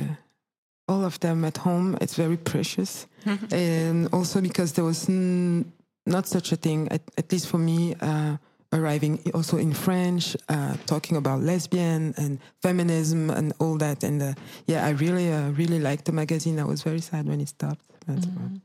[0.87, 1.97] all of them at home.
[2.01, 3.07] It's very precious,
[3.53, 5.71] and also because there was n-
[6.07, 7.95] not such a thing, at, at least for me.
[8.01, 8.37] Uh,
[8.71, 14.35] arriving also in French, uh, talking about lesbian and feminism and all that, and uh,
[14.67, 16.59] yeah, I really, uh, really liked the magazine.
[16.61, 17.81] I was very sad when it stopped.
[18.07, 18.59] But, uh,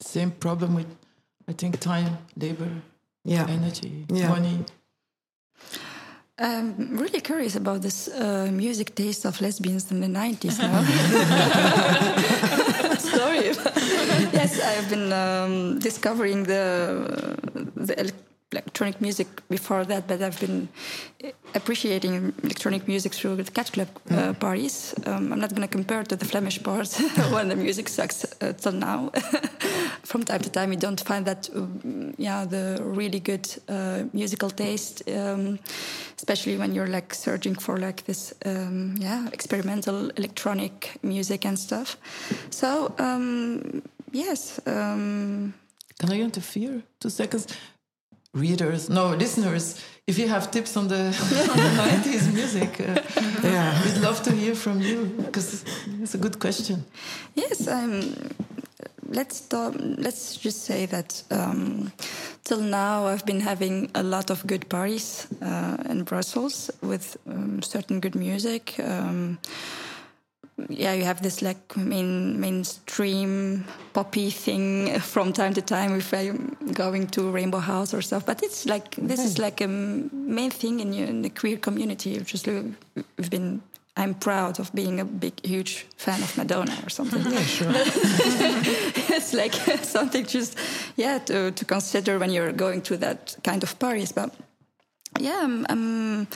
[0.00, 0.86] Same problem with,
[1.48, 2.68] I think, time, labor,
[3.24, 4.28] yeah, energy, Yeah.
[4.28, 4.64] money.
[6.36, 10.82] I'm really curious about this uh, music taste of lesbians in the 90s now.
[12.98, 13.44] Sorry.
[14.32, 17.36] yes, I've been um, discovering the,
[17.76, 18.14] the elec-
[18.52, 20.68] electronic music before that, but I've been
[21.54, 24.94] appreciating electronic music through the cat club uh, parties.
[25.06, 26.98] Um, I'm not going to compare to the Flemish bars
[27.30, 29.10] when the music sucks uh, till now.
[30.02, 34.50] From time to time, you don't find that, um, yeah, the really good uh, musical
[34.50, 35.58] taste, um,
[36.16, 41.96] especially when you're like searching for like this, um, yeah, experimental electronic music and stuff.
[42.50, 44.60] So, um, yes.
[44.66, 45.54] Um,
[45.98, 46.82] Can I interfere?
[47.00, 47.46] Two seconds.
[48.34, 50.96] Readers, no, listeners, if you have tips on the,
[51.50, 53.00] on the 90s music, uh,
[53.44, 53.80] yeah.
[53.84, 55.64] we'd love to hear from you because
[56.02, 56.84] it's a good question.
[57.36, 58.12] Yes, um,
[59.08, 61.92] let's talk, let's just say that um,
[62.42, 67.62] till now I've been having a lot of good parties uh, in Brussels with um,
[67.62, 68.74] certain good music.
[68.80, 69.38] Um,
[70.68, 76.56] yeah, you have this like main mainstream poppy thing from time to time if I'm
[76.72, 78.24] going to Rainbow House or stuff.
[78.24, 82.18] But it's like this is like a main thing in, in the queer community.
[82.20, 83.62] Just we've been.
[83.96, 87.22] I'm proud of being a big, huge fan of Madonna or something.
[87.32, 87.70] Yeah, sure.
[87.74, 90.58] it's like something just,
[90.96, 94.10] yeah, to, to consider when you're going to that kind of parties.
[94.10, 94.34] But
[95.20, 96.26] yeah, I'm, I'm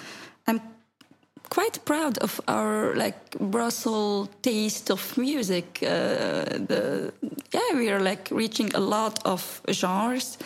[1.51, 5.79] quite proud of our like Brussels taste of music.
[5.83, 7.13] Uh, the
[7.53, 10.39] yeah, we are like reaching a lot of genres.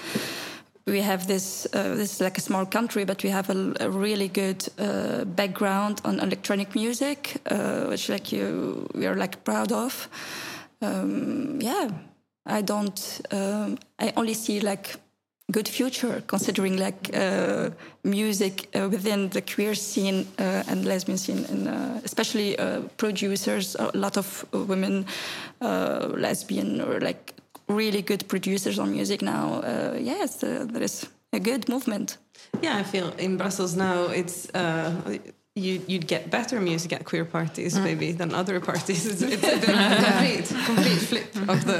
[0.86, 1.66] We have this.
[1.72, 5.24] Uh, this is like a small country, but we have a, a really good uh,
[5.24, 10.08] background on electronic music, uh, which like you we are like proud of.
[10.80, 11.90] Um, yeah,
[12.46, 13.20] I don't.
[13.30, 14.96] Um, I only see like
[15.52, 17.70] good future considering like uh,
[18.04, 23.76] music uh, within the queer scene uh, and lesbian scene and uh, especially uh, producers
[23.78, 25.06] a lot of women
[25.60, 27.34] uh, lesbian or like
[27.68, 29.62] really good producers on music now
[29.98, 32.18] yes there is a good movement
[32.62, 34.48] yeah i feel in brussels now it's
[35.54, 37.84] you, you'd get better music at queer parties mm.
[37.84, 39.06] maybe than other parties.
[39.12, 41.78] It's, it's a complete, complete flip of the.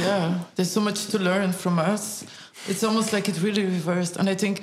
[0.00, 2.24] yeah, there's so much to learn from us
[2.68, 4.16] it's almost like it really reversed.
[4.16, 4.62] And I think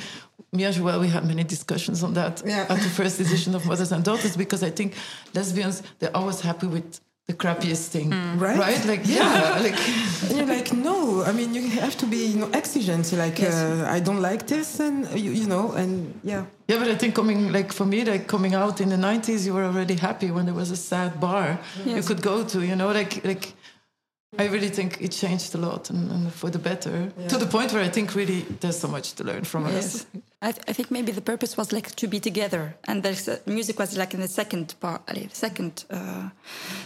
[0.52, 2.66] me as well, we had many discussions on that yeah.
[2.70, 4.96] at the first edition of Mothers and Daughters because I think
[5.34, 8.40] lesbians, they're always happy with the crappiest thing, mm.
[8.40, 8.58] right?
[8.58, 8.86] Right?
[8.86, 9.80] Like, yeah, like
[10.30, 11.24] and you're like, no.
[11.24, 13.12] I mean, you have to be you know, exigent.
[13.14, 13.54] Like, yes.
[13.54, 16.46] uh, I don't like this, and you, you, know, and yeah.
[16.68, 19.54] Yeah, but I think coming like for me, like coming out in the '90s, you
[19.54, 21.96] were already happy when there was a sad bar yes.
[21.98, 22.66] you could go to.
[22.66, 23.54] You know, like like
[24.38, 27.28] I really think it changed a lot and, and for the better yeah.
[27.28, 29.96] to the point where I think really there's so much to learn from yes.
[29.96, 30.06] us.
[30.42, 33.78] I, th I, think maybe the purpose was like to be together, and the music
[33.78, 35.02] was like in the second part,
[35.34, 36.30] second uh,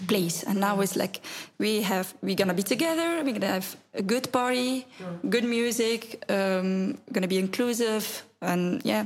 [0.07, 1.21] place, and now it's like
[1.57, 5.29] we have we're gonna be together, we're gonna have a good party, sure.
[5.29, 8.05] good music, um, gonna be inclusive,
[8.41, 9.05] and yeah,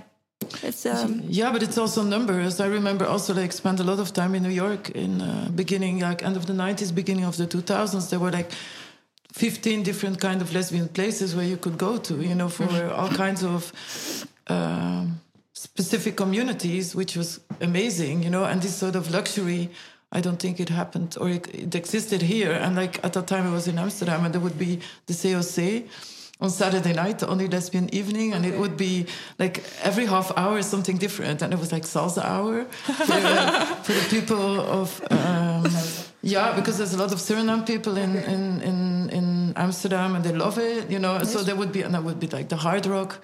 [0.63, 2.59] it's um, yeah, but it's also numbers.
[2.59, 5.99] I remember also like spent a lot of time in New York in uh, beginning
[5.99, 8.09] like end of the nineties, beginning of the two thousands.
[8.09, 8.51] There were like
[9.31, 12.99] fifteen different kind of lesbian places where you could go to, you know, for mm-hmm.
[12.99, 13.71] all kinds of
[14.47, 15.05] uh,
[15.53, 18.45] specific communities, which was amazing, you know.
[18.45, 19.69] And this sort of luxury,
[20.11, 22.51] I don't think it happened or it, it existed here.
[22.51, 25.87] And like at that time, I was in Amsterdam, and there would be the COC
[26.41, 28.55] on Saturday night, the only lesbian evening, and okay.
[28.55, 29.05] it would be
[29.37, 33.93] like every half hour something different, and it was like salsa hour for, the, for
[33.93, 35.65] the people of um,
[36.21, 38.33] yeah, because there's a lot of Suriname people in, okay.
[38.33, 41.13] in, in in Amsterdam, and they love it, you know.
[41.13, 41.33] Yes.
[41.33, 43.19] So there would be, and that would be like the hard rock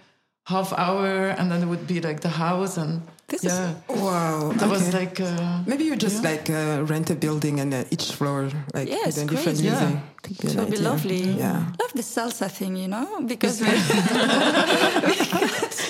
[0.46, 3.72] half hour, and then it would be like the house and this yeah.
[3.90, 4.50] is wow.
[4.50, 4.72] That okay.
[4.72, 6.30] was like uh, maybe you just yeah.
[6.30, 9.90] like uh, rent a building and uh, each floor like yes, with different music.
[9.90, 10.00] Yeah.
[10.22, 11.22] Could so be lovely.
[11.32, 13.60] Yeah, love the salsa thing, you know, because
[15.10, 15.82] because,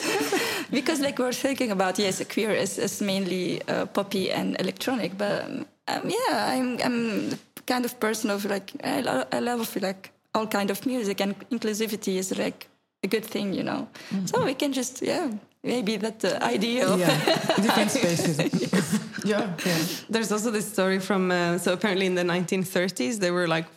[0.71, 5.43] because, like we're thinking about yes, queer is, is mainly uh, poppy and electronic, but
[5.43, 9.75] um, um, yeah, I'm I'm the kind of person of like I, lo I love
[9.81, 12.69] like all kind of music and inclusivity is like
[13.05, 13.81] a good thing, you know.
[14.09, 14.27] Mm -hmm.
[14.27, 17.25] So we can just yeah maybe that the idea of yeah,
[17.65, 18.37] different spaces.
[19.31, 19.53] yeah.
[19.65, 19.81] yeah.
[20.11, 23.67] There's also this story from uh, so apparently in the 1930s there were like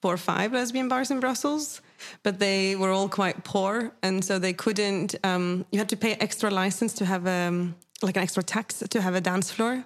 [0.00, 1.82] four or five lesbian bars in Brussels,
[2.22, 5.14] but they were all quite poor, and so they couldn't.
[5.24, 9.00] Um, you had to pay extra license to have um, like an extra tax to
[9.00, 9.84] have a dance floor.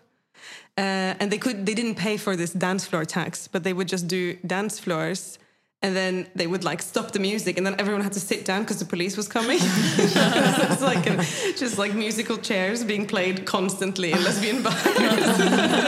[0.78, 3.90] Uh, and they could they didn't pay for this dance floor tax, but they would
[3.92, 5.38] just do dance floors
[5.82, 8.62] and then they would like stop the music and then everyone had to sit down
[8.62, 9.58] because the police was coming.
[10.72, 11.16] It's like a,
[11.58, 14.76] just like musical chairs being played constantly in lesbian bars.
[14.84, 15.81] if the music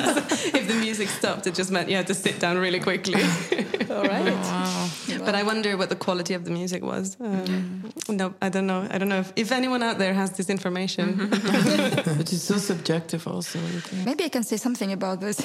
[1.35, 1.47] stopped.
[1.47, 3.23] It just meant you had to sit down really quickly.
[3.90, 4.35] All right.
[4.35, 4.88] Wow.
[5.25, 7.16] but i wonder what the quality of the music was.
[7.20, 8.87] Um, no i don't know.
[8.90, 11.31] I don't know if, if anyone out there has this information.
[12.05, 13.59] But it's so subjective also
[14.05, 15.38] maybe i can say something about this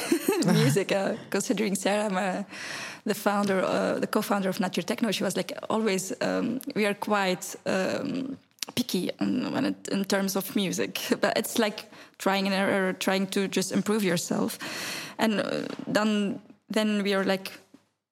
[0.45, 2.45] music uh, considering sarah
[3.05, 6.13] the founder, uh, the co-founder of Not Your Techno, she was like always.
[6.21, 8.37] Um, we are quite um,
[8.75, 11.85] picky in, it, in terms of music, but it's like
[12.19, 14.59] trying and error, trying to just improve yourself,
[15.17, 17.51] and uh, then then we are like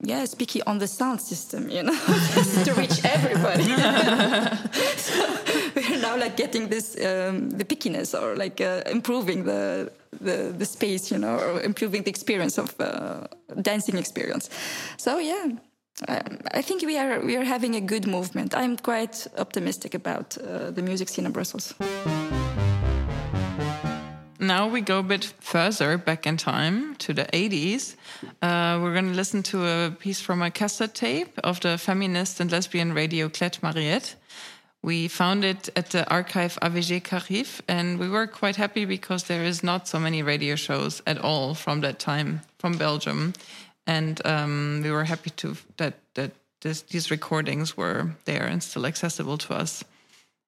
[0.03, 1.95] yeah, speaking on the sound system, you know,
[2.63, 3.63] to reach everybody.
[4.97, 5.37] so
[5.75, 9.91] we're now like getting this um, the pickiness or like uh, improving the,
[10.21, 13.27] the the space, you know, or improving the experience of uh,
[13.61, 14.49] dancing experience.
[14.97, 15.57] So yeah.
[16.07, 16.21] I,
[16.53, 18.53] I think we are we are having a good movement.
[18.53, 21.73] I'm quite optimistic about uh, the music scene in Brussels.
[24.47, 27.95] Now we go a bit further back in time to the 80s.
[28.41, 32.39] Uh, we're going to listen to a piece from a cassette tape of the feminist
[32.39, 34.15] and lesbian radio Clet Mariette.
[34.81, 39.43] We found it at the archive AVG Carhif, and we were quite happy because there
[39.43, 43.33] is not so many radio shows at all from that time from Belgium,
[43.85, 46.31] and um, we were happy to that that
[46.61, 49.83] this, these recordings were there and still accessible to us.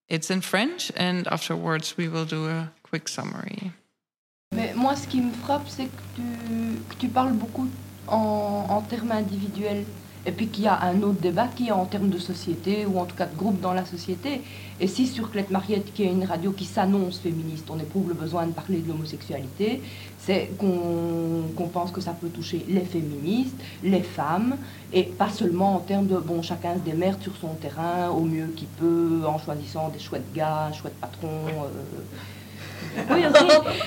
[0.07, 3.73] It's in French, and afterwards we will do a quick summary.
[4.55, 7.67] Mais moi, ce qui me frappe, c'est que tu, parles beaucoup
[8.07, 9.85] en, termes individuels.
[10.25, 12.99] Et puis qu'il y a un autre débat qui est en termes de société, ou
[12.99, 14.41] en tout cas de groupe dans la société.
[14.81, 18.15] Et si sur Clette Mariette, qui est une radio qui s'annonce féministe, on éprouve le
[18.15, 19.81] besoin de parler de l'homosexualité,
[20.17, 24.57] c'est qu'on qu'on pense que ça peut toucher les féministes, les femmes,
[24.91, 28.47] et pas seulement en termes de, bon, chacun se démerde sur son terrain au mieux
[28.57, 31.29] qu'il peut, en choisissant des chouettes gars, un chouette patron.
[31.29, 31.67] euh,
[33.11, 33.21] Oui,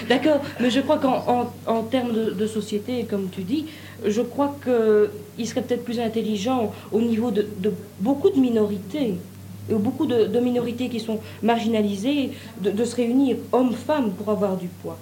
[0.09, 0.41] d'accord.
[0.61, 3.67] Mais je crois qu'en en, termes de, société, comme tu dis,
[4.07, 9.15] je crois qu'il serait peut-être plus intelligent au niveau de, de beaucoup de minorités,
[9.71, 14.99] beaucoup de, minorités qui sont marginalisées, de, de se réunir hommes-femmes pour avoir du poids.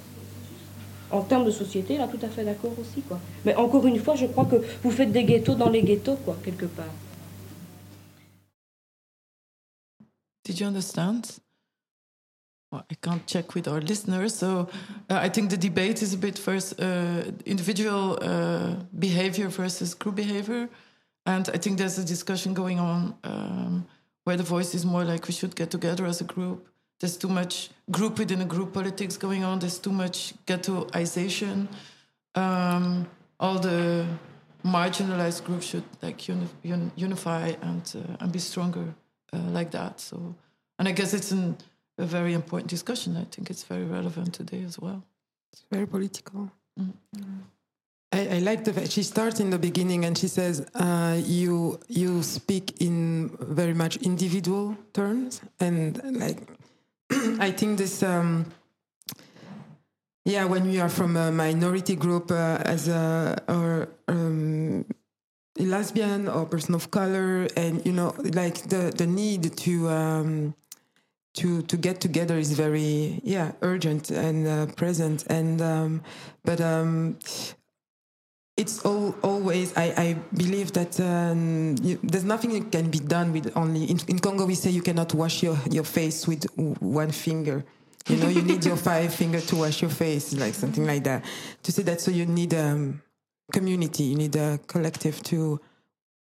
[1.11, 3.18] En termes de société, là, tout à fait d'accord aussi, quoi.
[3.44, 6.37] Mais encore une fois, je crois que vous faites des ghettos dans les ghettos, quoi,
[6.44, 6.85] quelque part.
[10.44, 11.40] Did you understand?
[12.70, 14.68] Well, I can't check with our listeners, so
[15.09, 20.14] uh, I think the debate is a bit first uh, individual uh, behavior versus group
[20.14, 20.68] behavior,
[21.26, 23.87] and I think there's a discussion going on um,
[24.22, 26.64] where the voice is more like we should get together as a group.
[27.00, 29.59] There's too much group within a group politics going on.
[29.59, 31.66] There's too much ghettoization.
[32.37, 33.09] Um,
[33.40, 34.06] all the
[34.64, 38.94] marginalized groups should like uni- un- unify and uh, and be stronger
[39.33, 39.98] uh, like that.
[39.98, 40.37] So,
[40.78, 41.56] and I guess it's an,
[42.01, 43.17] a very important discussion.
[43.17, 45.05] I think it's very relevant today as well.
[45.53, 46.51] It's very political.
[48.13, 51.79] I, I like the fact she starts in the beginning and she says uh, you
[51.89, 56.39] you speak in very much individual terms and like
[57.39, 58.47] I think this um,
[60.25, 64.85] yeah when we are from a minority group uh, as a or um,
[65.57, 70.55] lesbian or person of color and you know like the the need to um,
[71.35, 75.27] to to get together is very yeah urgent and uh, present.
[75.29, 76.03] And um,
[76.45, 77.19] but um,
[78.61, 83.33] it's all, always I, I believe that um, you, there's nothing that can be done
[83.33, 86.45] with only in, in Congo we say you cannot wash your, your face with
[86.81, 87.64] one finger.
[88.09, 91.25] You know you need your five finger to wash your face like something like that.
[91.62, 93.03] To say that so you need um,
[93.51, 95.61] community you need a collective to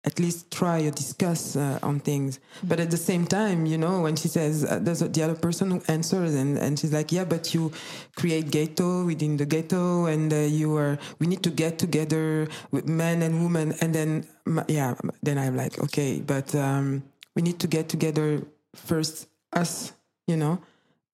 [0.07, 2.39] at least try or discuss uh, on things.
[2.63, 5.69] But at the same time, you know, when she says uh, there's the other person
[5.69, 7.73] who answers and, and she's like, yeah, but you
[8.15, 12.87] create ghetto within the ghetto and uh, you are, we need to get together with
[12.87, 13.75] men and women.
[13.81, 14.25] And then,
[14.69, 17.03] yeah, then I'm like, okay, but um,
[17.35, 18.41] we need to get together
[18.75, 19.91] first, us,
[20.25, 20.61] you know,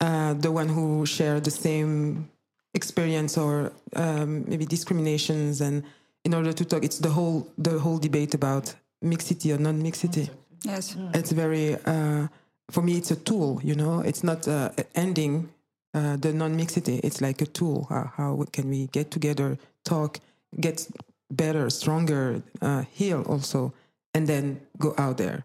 [0.02, 2.30] uh, the one who share the same
[2.76, 5.84] experience or um, maybe discriminations and
[6.26, 8.74] in order to talk it's the whole the whole debate about
[9.04, 10.30] mixity or non-mixity
[10.66, 10.96] Yes.
[11.14, 12.28] it's very uh,
[12.72, 15.50] for me it's a tool you know it's not uh, ending
[15.94, 20.20] uh, the non-mixity it's like a tool how, how can we get together talk
[20.60, 20.88] get
[21.30, 23.74] better stronger uh, heal also
[24.14, 25.44] and then go out there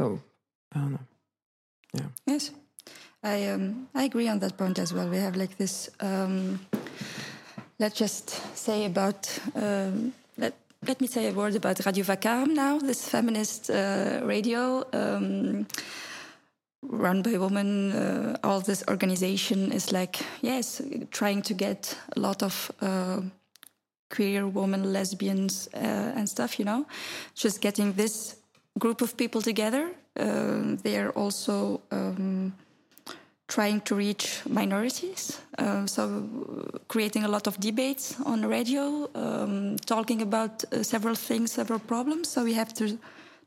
[0.00, 0.20] so
[0.74, 1.06] i don't know
[1.94, 2.50] yeah Yes,
[3.22, 5.08] I um, I agree on that point as well.
[5.08, 5.90] We have like this.
[6.00, 6.58] Um,
[7.78, 9.40] let's just say about.
[9.54, 10.54] Um, let
[10.86, 12.78] Let me say a word about Radio Vacarme now.
[12.78, 14.84] This feminist uh, radio.
[14.92, 15.66] Um,
[16.82, 22.42] Run by women, uh, all this organization is like yes, trying to get a lot
[22.44, 23.22] of uh,
[24.08, 25.78] queer women, lesbians, uh,
[26.14, 26.60] and stuff.
[26.60, 26.86] You know,
[27.34, 28.36] just getting this
[28.78, 29.90] group of people together.
[30.20, 32.52] Um, they are also um,
[33.48, 35.40] trying to reach minorities.
[35.58, 36.28] Uh, so,
[36.88, 41.78] creating a lot of debates on the radio, um, talking about uh, several things, several
[41.78, 42.28] problems.
[42.28, 42.98] So, we have to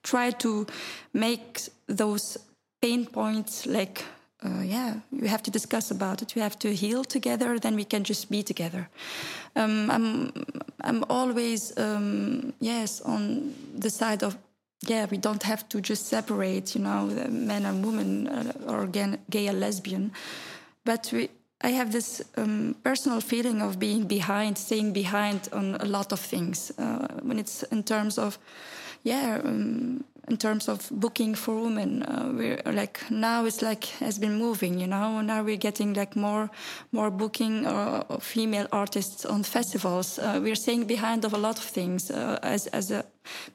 [0.04, 0.66] try to
[1.14, 2.38] make those
[2.82, 4.04] pain points like
[4.41, 6.34] uh, yeah, you have to discuss about it.
[6.34, 7.60] We have to heal together.
[7.60, 8.88] Then we can just be together.
[9.56, 10.32] Um, I'm
[10.82, 14.38] I'm always um, yes on the side of
[14.88, 15.05] yeah.
[15.09, 19.47] We don't have to just separate, you know, men and women uh, or gay, gay
[19.47, 20.11] and lesbian,
[20.86, 21.30] but we.
[21.61, 26.19] I have this um, personal feeling of being behind, staying behind on a lot of
[26.21, 26.71] things.
[26.77, 28.39] Uh, when it's in terms of,
[29.03, 32.03] yeah, um, in terms of booking for women.
[32.03, 35.21] Uh, we're like now it's like has been moving, you know.
[35.21, 36.49] Now we're getting like more
[36.91, 40.19] more booking uh, of female artists on festivals.
[40.19, 43.03] Uh, we're staying behind of a lot of things uh, as as a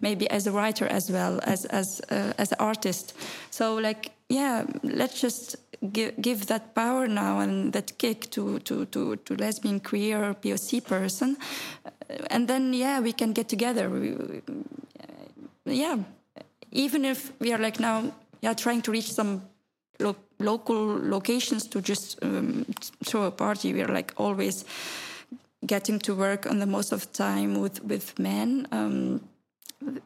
[0.01, 3.15] maybe as a writer as well as as uh, as an artist.
[3.51, 5.57] So like yeah, let's just
[5.93, 10.85] give, give that power now and that kick to to to, to lesbian, queer, POC
[10.85, 11.37] person,
[12.31, 13.89] and then yeah, we can get together.
[13.91, 14.43] We,
[15.67, 15.99] yeah,
[16.75, 18.13] even if we are like now,
[18.43, 19.43] yeah, trying to reach some
[20.01, 22.67] lo local locations to just um,
[23.05, 24.65] throw a party, we are like always
[25.67, 28.67] getting to work on the most of the time with with men.
[28.73, 29.21] Um,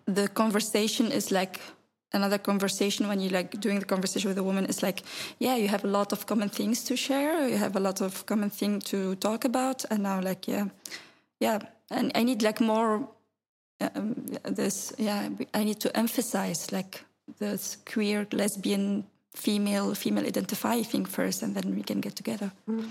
[0.07, 1.61] the conversation is like
[2.13, 5.03] another conversation when you like doing the conversation with a woman is like
[5.39, 8.25] yeah you have a lot of common things to share you have a lot of
[8.25, 10.67] common thing to talk about and now like yeah
[11.39, 11.59] yeah
[11.91, 13.07] and i need like more
[13.81, 14.15] um,
[14.45, 17.05] this yeah i need to emphasize like
[17.39, 19.05] this queer lesbian
[19.35, 22.51] female female identify thing first and then we can get together.
[22.69, 22.89] Mm.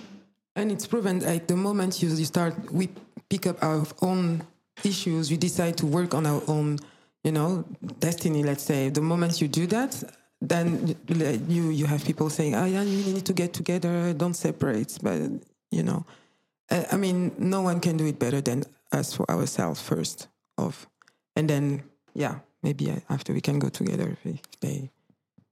[0.55, 2.89] And it's proven like the moment you, you start we
[3.29, 4.43] pick up our own
[4.83, 6.79] issues we decide to work on our own
[7.23, 7.65] you know
[7.99, 8.89] destiny let's say.
[8.89, 10.03] The moment you do that
[10.41, 10.95] then
[11.47, 15.19] you you have people saying oh yeah you need to get together don't separate but
[15.71, 16.05] you know.
[16.69, 20.27] Uh, I mean no one can do it better than us for ourselves first
[20.57, 20.87] of
[21.35, 21.83] and then
[22.13, 24.89] yeah maybe after we can go together if they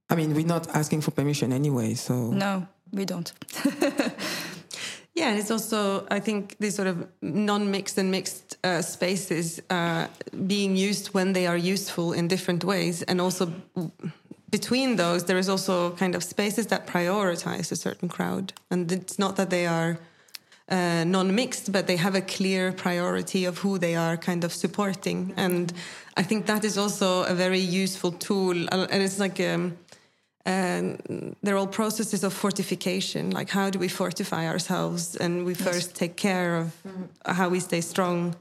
[0.10, 2.32] i mean we're not asking for permission anyway so.
[2.32, 3.34] No we don't.
[5.16, 10.08] Yeah and it's also i think these sort of non-mixed and mixed uh, spaces uh,
[10.48, 13.04] being used when they are useful in different ways.
[13.04, 13.54] And also
[14.52, 18.54] between those there is also kind of spaces that prioritize a certain crowd.
[18.70, 20.00] And it's not that they are
[20.70, 25.34] uh, non-mixed, but they have a clear priority of who they are kind of supporting,
[25.38, 25.72] and
[26.18, 28.66] I think that is also a very useful tool.
[28.72, 29.78] Uh, and it's like um,
[30.46, 30.82] uh,
[31.44, 33.32] they're all processes of fortification.
[33.32, 35.64] Like how do we fortify ourselves, and we yes.
[35.64, 36.72] first take care of
[37.26, 38.36] how we stay strong,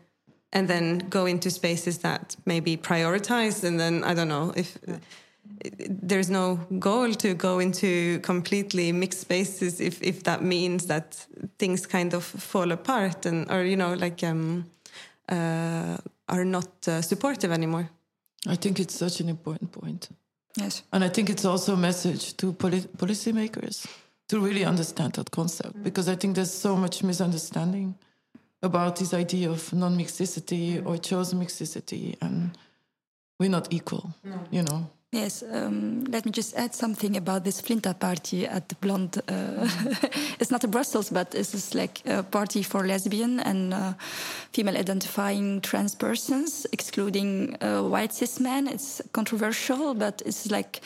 [0.53, 4.79] and then go into spaces that maybe prioritize, and then I don't know if.
[4.87, 4.99] Yeah
[5.89, 11.27] there's no goal to go into completely mixed spaces if if that means that
[11.59, 14.65] things kind of fall apart and or you know like um,
[15.29, 15.97] uh,
[16.29, 17.89] are not uh, supportive anymore.
[18.47, 20.09] I think it's such an important point.
[20.57, 23.87] Yes, and I think it's also a message to poli- policymakers
[24.29, 27.95] to really understand that concept because I think there's so much misunderstanding
[28.63, 32.57] about this idea of non-mixicity or chosen mixicity and
[33.39, 34.15] we're not equal.
[34.25, 34.39] No.
[34.51, 34.91] You know.
[35.15, 39.23] Yes, um, let me just add something about this Flinta party at the Blonde.
[39.29, 39.69] Uh,
[40.41, 43.93] it's not a Brussels, but it's like a party for lesbian and uh,
[44.53, 48.67] female identifying trans persons, excluding uh, white cis men.
[48.67, 50.81] It's controversial, but it's like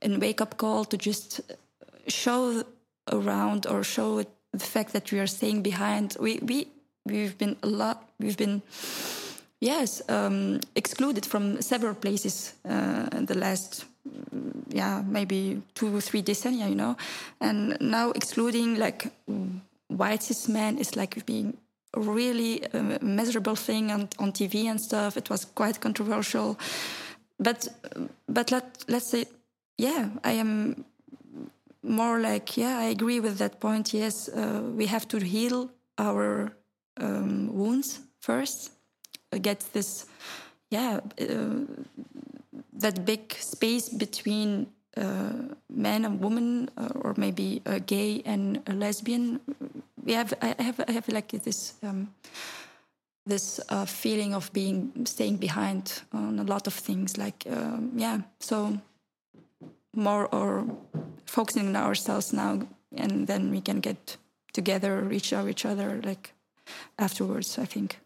[0.00, 1.42] a wake up call to just
[2.08, 2.64] show
[3.12, 6.16] around or show the fact that we are staying behind.
[6.18, 6.68] We, we,
[7.04, 8.62] we've been a lot, we've been
[9.64, 13.86] yes, um, excluded from several places uh, in the last,
[14.68, 16.96] yeah, maybe two or three decennia, you know,
[17.40, 19.10] and now excluding like
[19.88, 21.56] white cis men is like being
[21.94, 25.16] a really uh, miserable thing on, on TV and stuff.
[25.16, 26.58] It was quite controversial,
[27.38, 27.68] but
[28.28, 29.24] but let let's say,
[29.78, 30.84] yeah, I am
[31.82, 33.94] more like yeah, I agree with that point.
[33.94, 36.52] Yes, uh, we have to heal our
[37.00, 38.73] um, wounds first
[39.38, 40.06] get this,
[40.70, 41.66] yeah, uh,
[42.72, 44.66] that big space between
[44.96, 49.40] uh, man and woman, uh, or maybe a gay and a lesbian.
[50.04, 51.74] We have, I have, I have like this.
[51.82, 52.08] Um,
[53.26, 58.20] this uh, feeling of being staying behind on a lot of things like um, yeah
[58.40, 58.78] so
[59.94, 60.66] more or
[61.26, 62.60] focusing on ourselves now
[62.96, 64.16] and then we can get
[64.52, 66.32] together reach out each other like
[66.98, 67.98] afterwards i think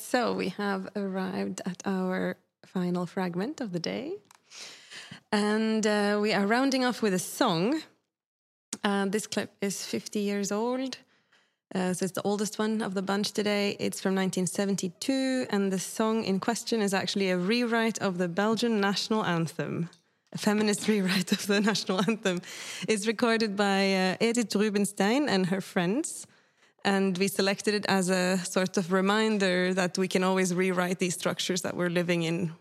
[0.00, 4.14] so we have arrived at our final fragment of the day.
[5.32, 7.82] And uh, we are rounding off with a song.
[8.84, 10.98] Uh, this clip is 50 years old.
[11.74, 13.76] Uh, so it's the oldest one of the bunch today.
[13.80, 18.80] It's from 1972, and the song in question is actually a rewrite of the Belgian
[18.80, 19.90] national anthem,
[20.32, 22.40] a feminist rewrite of the national anthem.
[22.86, 26.26] It's recorded by uh, Edith Rubinstein and her friends
[26.86, 31.14] and we selected it as a sort of reminder that we can always rewrite these
[31.14, 32.52] structures that we're living in.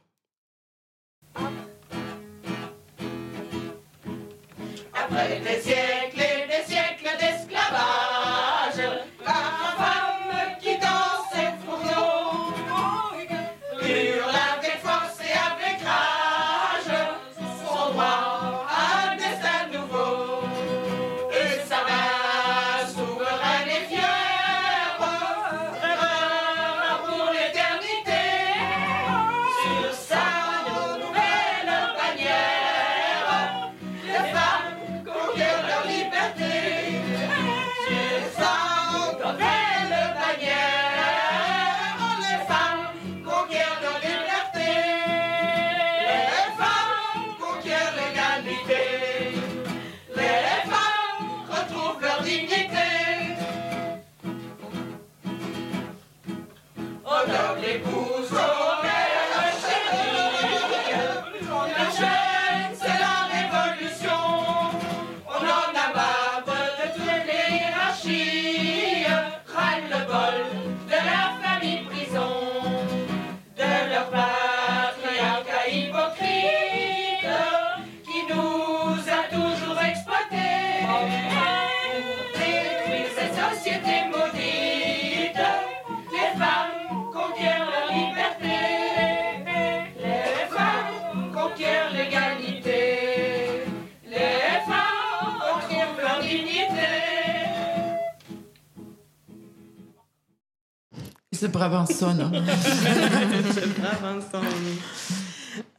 [101.46, 102.16] C'est Brabançon.
[103.80, 104.44] Brabançon.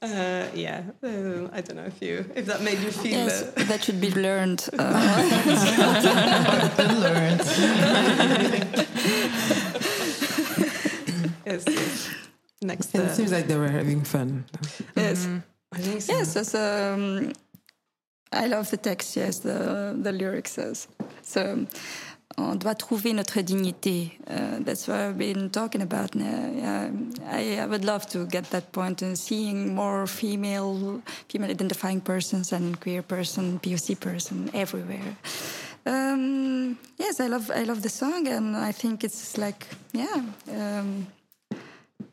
[0.00, 3.26] Uh, yeah, uh, I don't know if you if that made you feel.
[3.26, 4.64] Yes, uh, that should be learned.
[4.78, 4.92] Uh,
[7.02, 7.40] learned.
[11.46, 12.10] yes, yes.
[12.62, 12.94] Next.
[12.94, 14.44] And uh, it seems like they were having fun.
[14.96, 15.26] yes.
[15.72, 16.12] I think so.
[16.12, 17.32] Yes, that's, um,
[18.32, 20.86] I love the text, yes, the, the lyrics says.
[21.22, 21.66] So,
[22.38, 24.12] on doit trouver notre dignité.
[24.28, 26.14] Uh, that's what I've been talking about.
[26.16, 26.90] Uh,
[27.30, 32.52] I, I would love to get that point and seeing more female, female identifying persons
[32.52, 35.16] and queer person, POC person everywhere.
[35.86, 40.22] Um, yes, I love I love the song, and I think it's like yeah.
[40.48, 41.06] Um,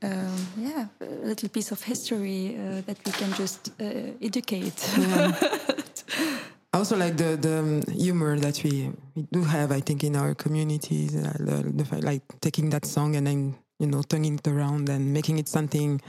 [0.04, 4.90] um, yeah, a little piece of history uh, that we can just uh, educate.
[6.74, 10.16] I also like the the um, humor that we, we do have, I think, in
[10.16, 11.16] our communities.
[11.16, 15.14] Uh, the, the, like taking that song and then you know turning it around and
[15.14, 16.02] making it something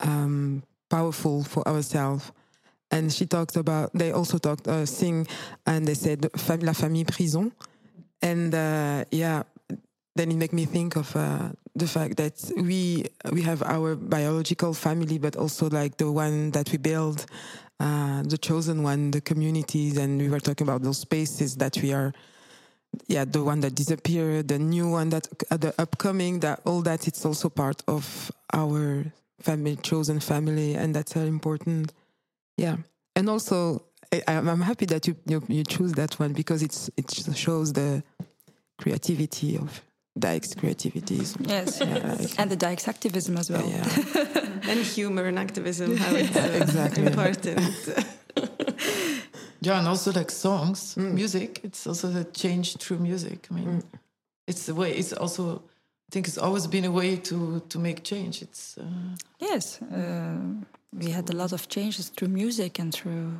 [0.00, 2.32] um, powerful for ourselves.
[2.90, 3.92] And she talked about.
[3.94, 5.26] They also talked uh, sing,
[5.64, 6.28] and they said
[6.62, 7.52] la famille prison,
[8.20, 9.44] and uh, yeah,
[10.16, 14.74] then it make me think of uh, the fact that we we have our biological
[14.74, 17.24] family, but also like the one that we build,
[17.80, 21.92] uh, the chosen one, the communities, and we were talking about those spaces that we
[21.94, 22.12] are,
[23.06, 27.08] yeah, the one that disappeared, the new one that uh, the upcoming, that all that
[27.08, 29.04] it's also part of our
[29.40, 31.92] family, chosen family, and that's very important.
[32.58, 32.76] Yeah,
[33.16, 36.90] and also I, I'm I'm happy that you, you you choose that one because it's
[36.98, 38.02] it shows the
[38.78, 39.80] creativity of
[40.20, 41.16] Dyke's creativity.
[41.48, 43.66] Yes, yeah, like- and the Dykes activism as well.
[43.68, 43.84] yeah.
[44.70, 47.06] and humor and activism, how it's uh, Exactly.
[47.06, 47.60] important.
[49.62, 51.60] Yeah, and also like songs, music.
[51.62, 53.46] It's also the change through music.
[53.50, 53.82] I mean,
[54.46, 54.92] it's the way.
[54.96, 55.42] It's also.
[56.08, 58.40] I think it's always been a way to to make change.
[58.42, 58.78] It's.
[58.78, 58.84] Uh,
[59.38, 60.38] Yes, uh,
[60.92, 63.32] we had a lot of changes through music and through.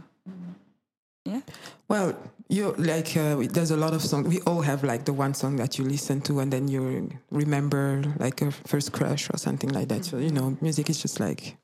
[1.27, 1.41] Yeah,
[1.89, 2.15] Well,
[2.49, 4.27] you like uh, there's a lot of songs.
[4.27, 8.03] We all have like the one song that you listen to and then you remember
[8.19, 10.05] like a first crush or something like that.
[10.05, 11.57] So you know, music is just like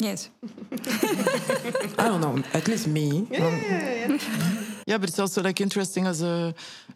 [0.00, 0.30] yes,
[1.98, 2.42] I don't know.
[2.54, 3.20] At least me.
[3.20, 4.18] Um, yeah,
[4.86, 6.54] Yeah, but it's also like interesting as a,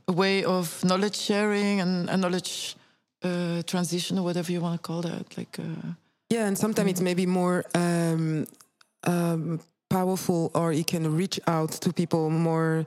[0.08, 2.76] a way of knowledge sharing and a knowledge
[3.22, 5.36] uh, transition or whatever you want to call that.
[5.36, 5.58] Like.
[5.58, 5.94] Uh,
[6.30, 8.46] Yeah, and sometimes it's maybe more um,
[9.06, 9.60] um,
[9.98, 12.86] powerful, or you can reach out to people more,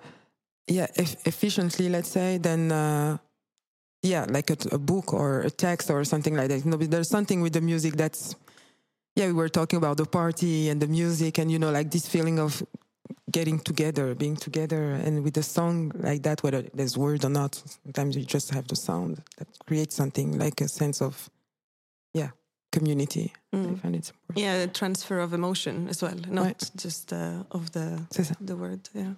[0.78, 1.88] yeah, eff- efficiently.
[1.96, 3.18] Let's say than, uh,
[4.12, 6.60] yeah, like a, a book or a text or something like that.
[6.64, 8.36] You know, there's something with the music that's,
[9.16, 12.08] yeah, we were talking about the party and the music, and you know, like this
[12.08, 12.52] feeling of
[13.32, 17.56] getting together, being together, and with a song like that, whether there's word or not,
[17.84, 21.30] sometimes you just have the sound that creates something like a sense of,
[22.74, 23.34] yeah, community.
[23.54, 23.80] I Mm.
[23.82, 24.38] find it's important.
[24.46, 26.72] Yeah, the transfer of emotion as well, not Right.
[26.84, 28.00] just uh, of the
[28.46, 28.90] the word.
[28.94, 29.14] Yeah.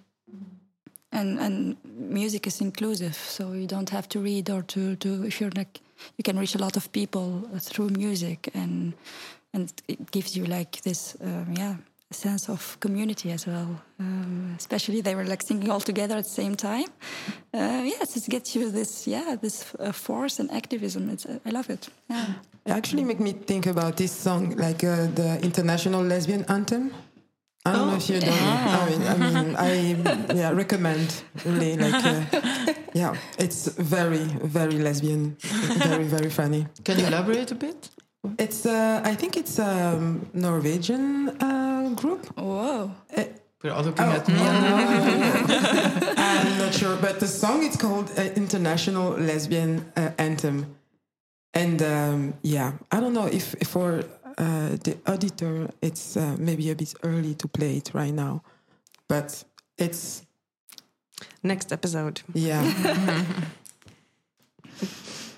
[1.12, 1.76] and and
[2.12, 5.80] music is inclusive, so you don't have to read or to to if you're like
[6.16, 8.92] you can reach a lot of people through music and
[9.54, 11.76] and it gives you like this um, yeah
[12.12, 13.66] sense of community as well.
[13.98, 16.86] Um, especially they were like singing all together at the same time.
[17.54, 21.10] Uh, yes, it gets you this yeah this uh, force and activism.
[21.10, 21.88] It's uh, I love it.
[22.10, 22.26] Yeah.
[22.66, 26.92] It actually make me think about this song, like uh, the international lesbian anthem.
[27.64, 28.32] I don't know if you know.
[28.32, 34.24] I mean, I mean, I yeah recommend really like uh, yeah, it's very
[34.58, 35.36] very lesbian,
[35.84, 36.66] very very funny.
[36.84, 37.90] can you elaborate a bit?
[38.38, 42.26] It's uh, I think it's a um, Norwegian uh, group.
[42.38, 42.90] Whoa.
[43.62, 44.34] We're all looking Oh, at me.
[46.16, 50.64] I'm not sure, but the song is called uh, International Lesbian uh, Anthem,
[51.54, 54.02] and um, yeah, I don't know if for
[54.38, 58.42] uh, the auditor it's uh, maybe a bit early to play it right now,
[59.08, 59.44] but
[59.78, 60.22] it's
[61.42, 62.22] Next episode.
[62.34, 62.62] yeah,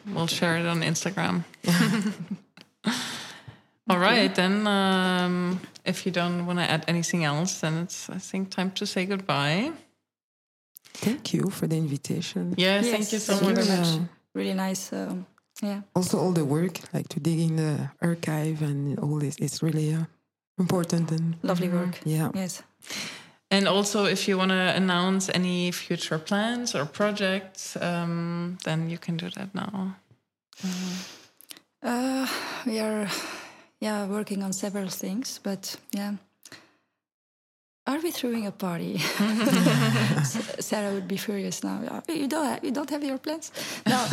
[0.07, 1.45] We'll share it on Instagram.
[3.89, 8.09] All right, then um, if if you don't want to add anything else, then it's
[8.11, 9.73] I think time to say goodbye.
[10.95, 12.55] Thank you for the invitation.
[12.57, 13.65] Yeah, Yes, thank you so thank much.
[13.67, 13.89] very much.
[13.89, 14.01] Yeah.
[14.35, 14.93] Really nice.
[14.93, 15.27] Um,
[15.63, 15.81] yeah.
[15.95, 19.95] Also, all the work, like to dig in the archive and all this, it's really
[19.95, 20.05] uh,
[20.59, 22.01] important and Lovely work.
[22.05, 22.31] yeah.
[22.35, 22.63] Yes.
[23.51, 28.99] And also, if you want to announce any future plans or projects, um, then you
[28.99, 29.97] can do that now.
[31.83, 32.27] Uh,
[32.65, 33.09] we are,
[33.81, 36.15] yeah, working on several things, but yeah.
[37.85, 38.99] Are we throwing a party?
[40.61, 41.81] Sarah would be furious now.
[41.91, 43.51] "Oh, You don't, have, you don't have your plans?
[43.87, 43.99] No,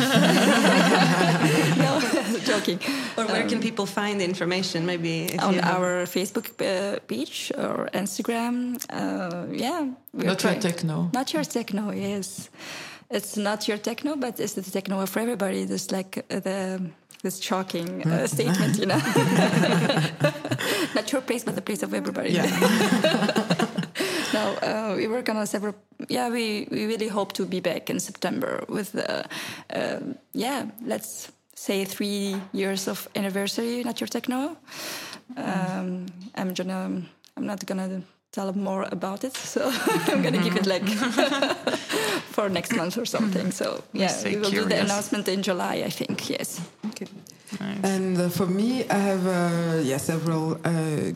[1.78, 2.00] no,
[2.44, 2.80] joking.
[3.16, 4.86] Or where can people find the information?
[4.86, 8.76] Maybe if on you have- our Facebook uh, page or Instagram.
[8.90, 11.08] Uh, yeah, we're Not your techno.
[11.12, 12.50] Not your techno, yes.
[13.08, 15.64] It's not your techno, but it's the techno for everybody.
[15.64, 16.90] This like uh, the
[17.22, 18.98] this shocking uh, statement, you know.
[20.94, 22.32] not your place, but the place of everybody.
[24.32, 25.74] no, uh, we work on a several.
[26.08, 28.96] Yeah, we we really hope to be back in September with.
[28.96, 29.24] Uh,
[30.32, 33.84] yeah, let's say three years of anniversary.
[33.84, 34.56] Not your techno.
[35.36, 37.02] Um, I'm gonna.
[37.36, 38.02] I'm not gonna
[38.32, 39.70] tell more about it, so
[40.08, 40.88] I'm gonna give it like
[42.34, 43.52] for next month or something.
[43.52, 46.28] So yeah, stay we will do the announcement in July, I think.
[46.30, 46.60] Yes.
[46.86, 47.06] Okay.
[47.82, 51.12] And uh, for me, I have uh, yeah several uh,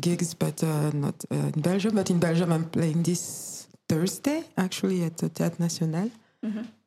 [0.00, 1.94] gigs, but uh, not uh, in Belgium.
[1.94, 6.10] But in Belgium, I'm playing this Thursday actually at the Théâtre National,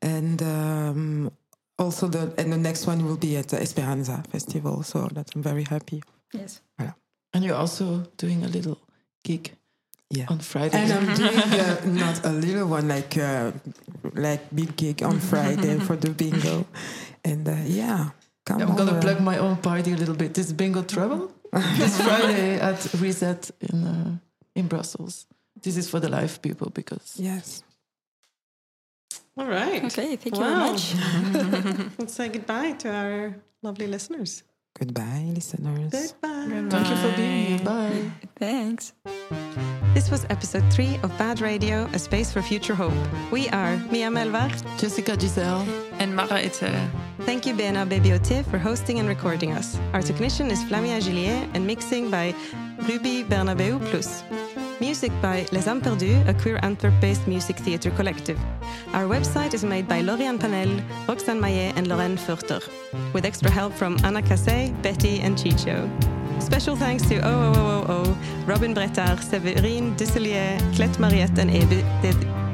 [0.01, 1.31] and um,
[1.79, 4.83] also the and the next one will be at the Esperanza Festival.
[4.83, 6.03] So that I'm very happy.
[6.33, 6.61] Yes.
[7.33, 8.77] And you're also doing a little
[9.23, 9.51] gig
[10.13, 10.25] Yeah.
[10.29, 10.77] on Friday.
[10.77, 13.51] And I'm doing uh, not a little one like uh,
[14.13, 16.65] like big gig on Friday for the bingo,
[17.23, 18.09] and uh, yeah,
[18.45, 19.01] come I'm gonna over.
[19.01, 20.33] plug my own party a little bit.
[20.33, 21.31] This bingo trouble
[21.79, 24.17] this Friday at Reset in uh,
[24.55, 25.27] in Brussels.
[25.63, 27.63] This is for the live people because Yes.
[29.37, 29.83] All right.
[29.85, 30.17] Okay.
[30.17, 30.93] Thank you very much.
[31.99, 34.43] Let's say goodbye to our lovely listeners.
[34.77, 35.91] Goodbye, listeners.
[35.91, 36.67] Goodbye.
[36.69, 37.65] thank you for being here.
[37.65, 38.11] Bye.
[38.35, 38.93] Thanks.
[39.93, 42.93] This was episode three of Bad Radio, A Space for Future Hope.
[43.29, 44.63] We are Mia Melvart.
[44.79, 45.67] Jessica Giselle.
[45.99, 46.89] And Mara Itte.
[47.25, 49.77] Thank you, Bernard Bébioté, for hosting and recording us.
[49.91, 52.33] Our technician is Flavia Gillier and mixing by
[52.87, 54.23] Ruby Bernabeu Plus.
[54.79, 58.39] Music by Les Âmes Perdues, a queer Antwerp-based music theatre collective.
[58.93, 62.61] Our website is made by Lauriane Panel, Roxane Maillet and Lorraine Furter,
[63.13, 66.20] with extra help from Anna Cassé, Betty and Chicho.
[66.41, 68.15] Special thanks to OOOOO,
[68.47, 71.85] Robin Brettard, Séverine Dusollier, Clette Mariette and Edith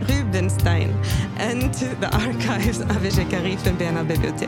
[0.08, 0.94] Rubinstein,
[1.38, 4.48] and to the archives of Carhif and Bernard Bébioté.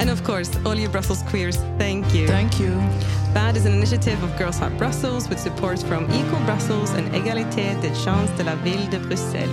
[0.00, 2.26] And of course, all you Brussels queers, thank you.
[2.26, 2.70] Thank you.
[3.34, 7.80] BAD is an initiative of Girls Heart Brussels with support from Equal Brussels and Égalité
[7.80, 9.48] des chances de la ville de Bruxelles.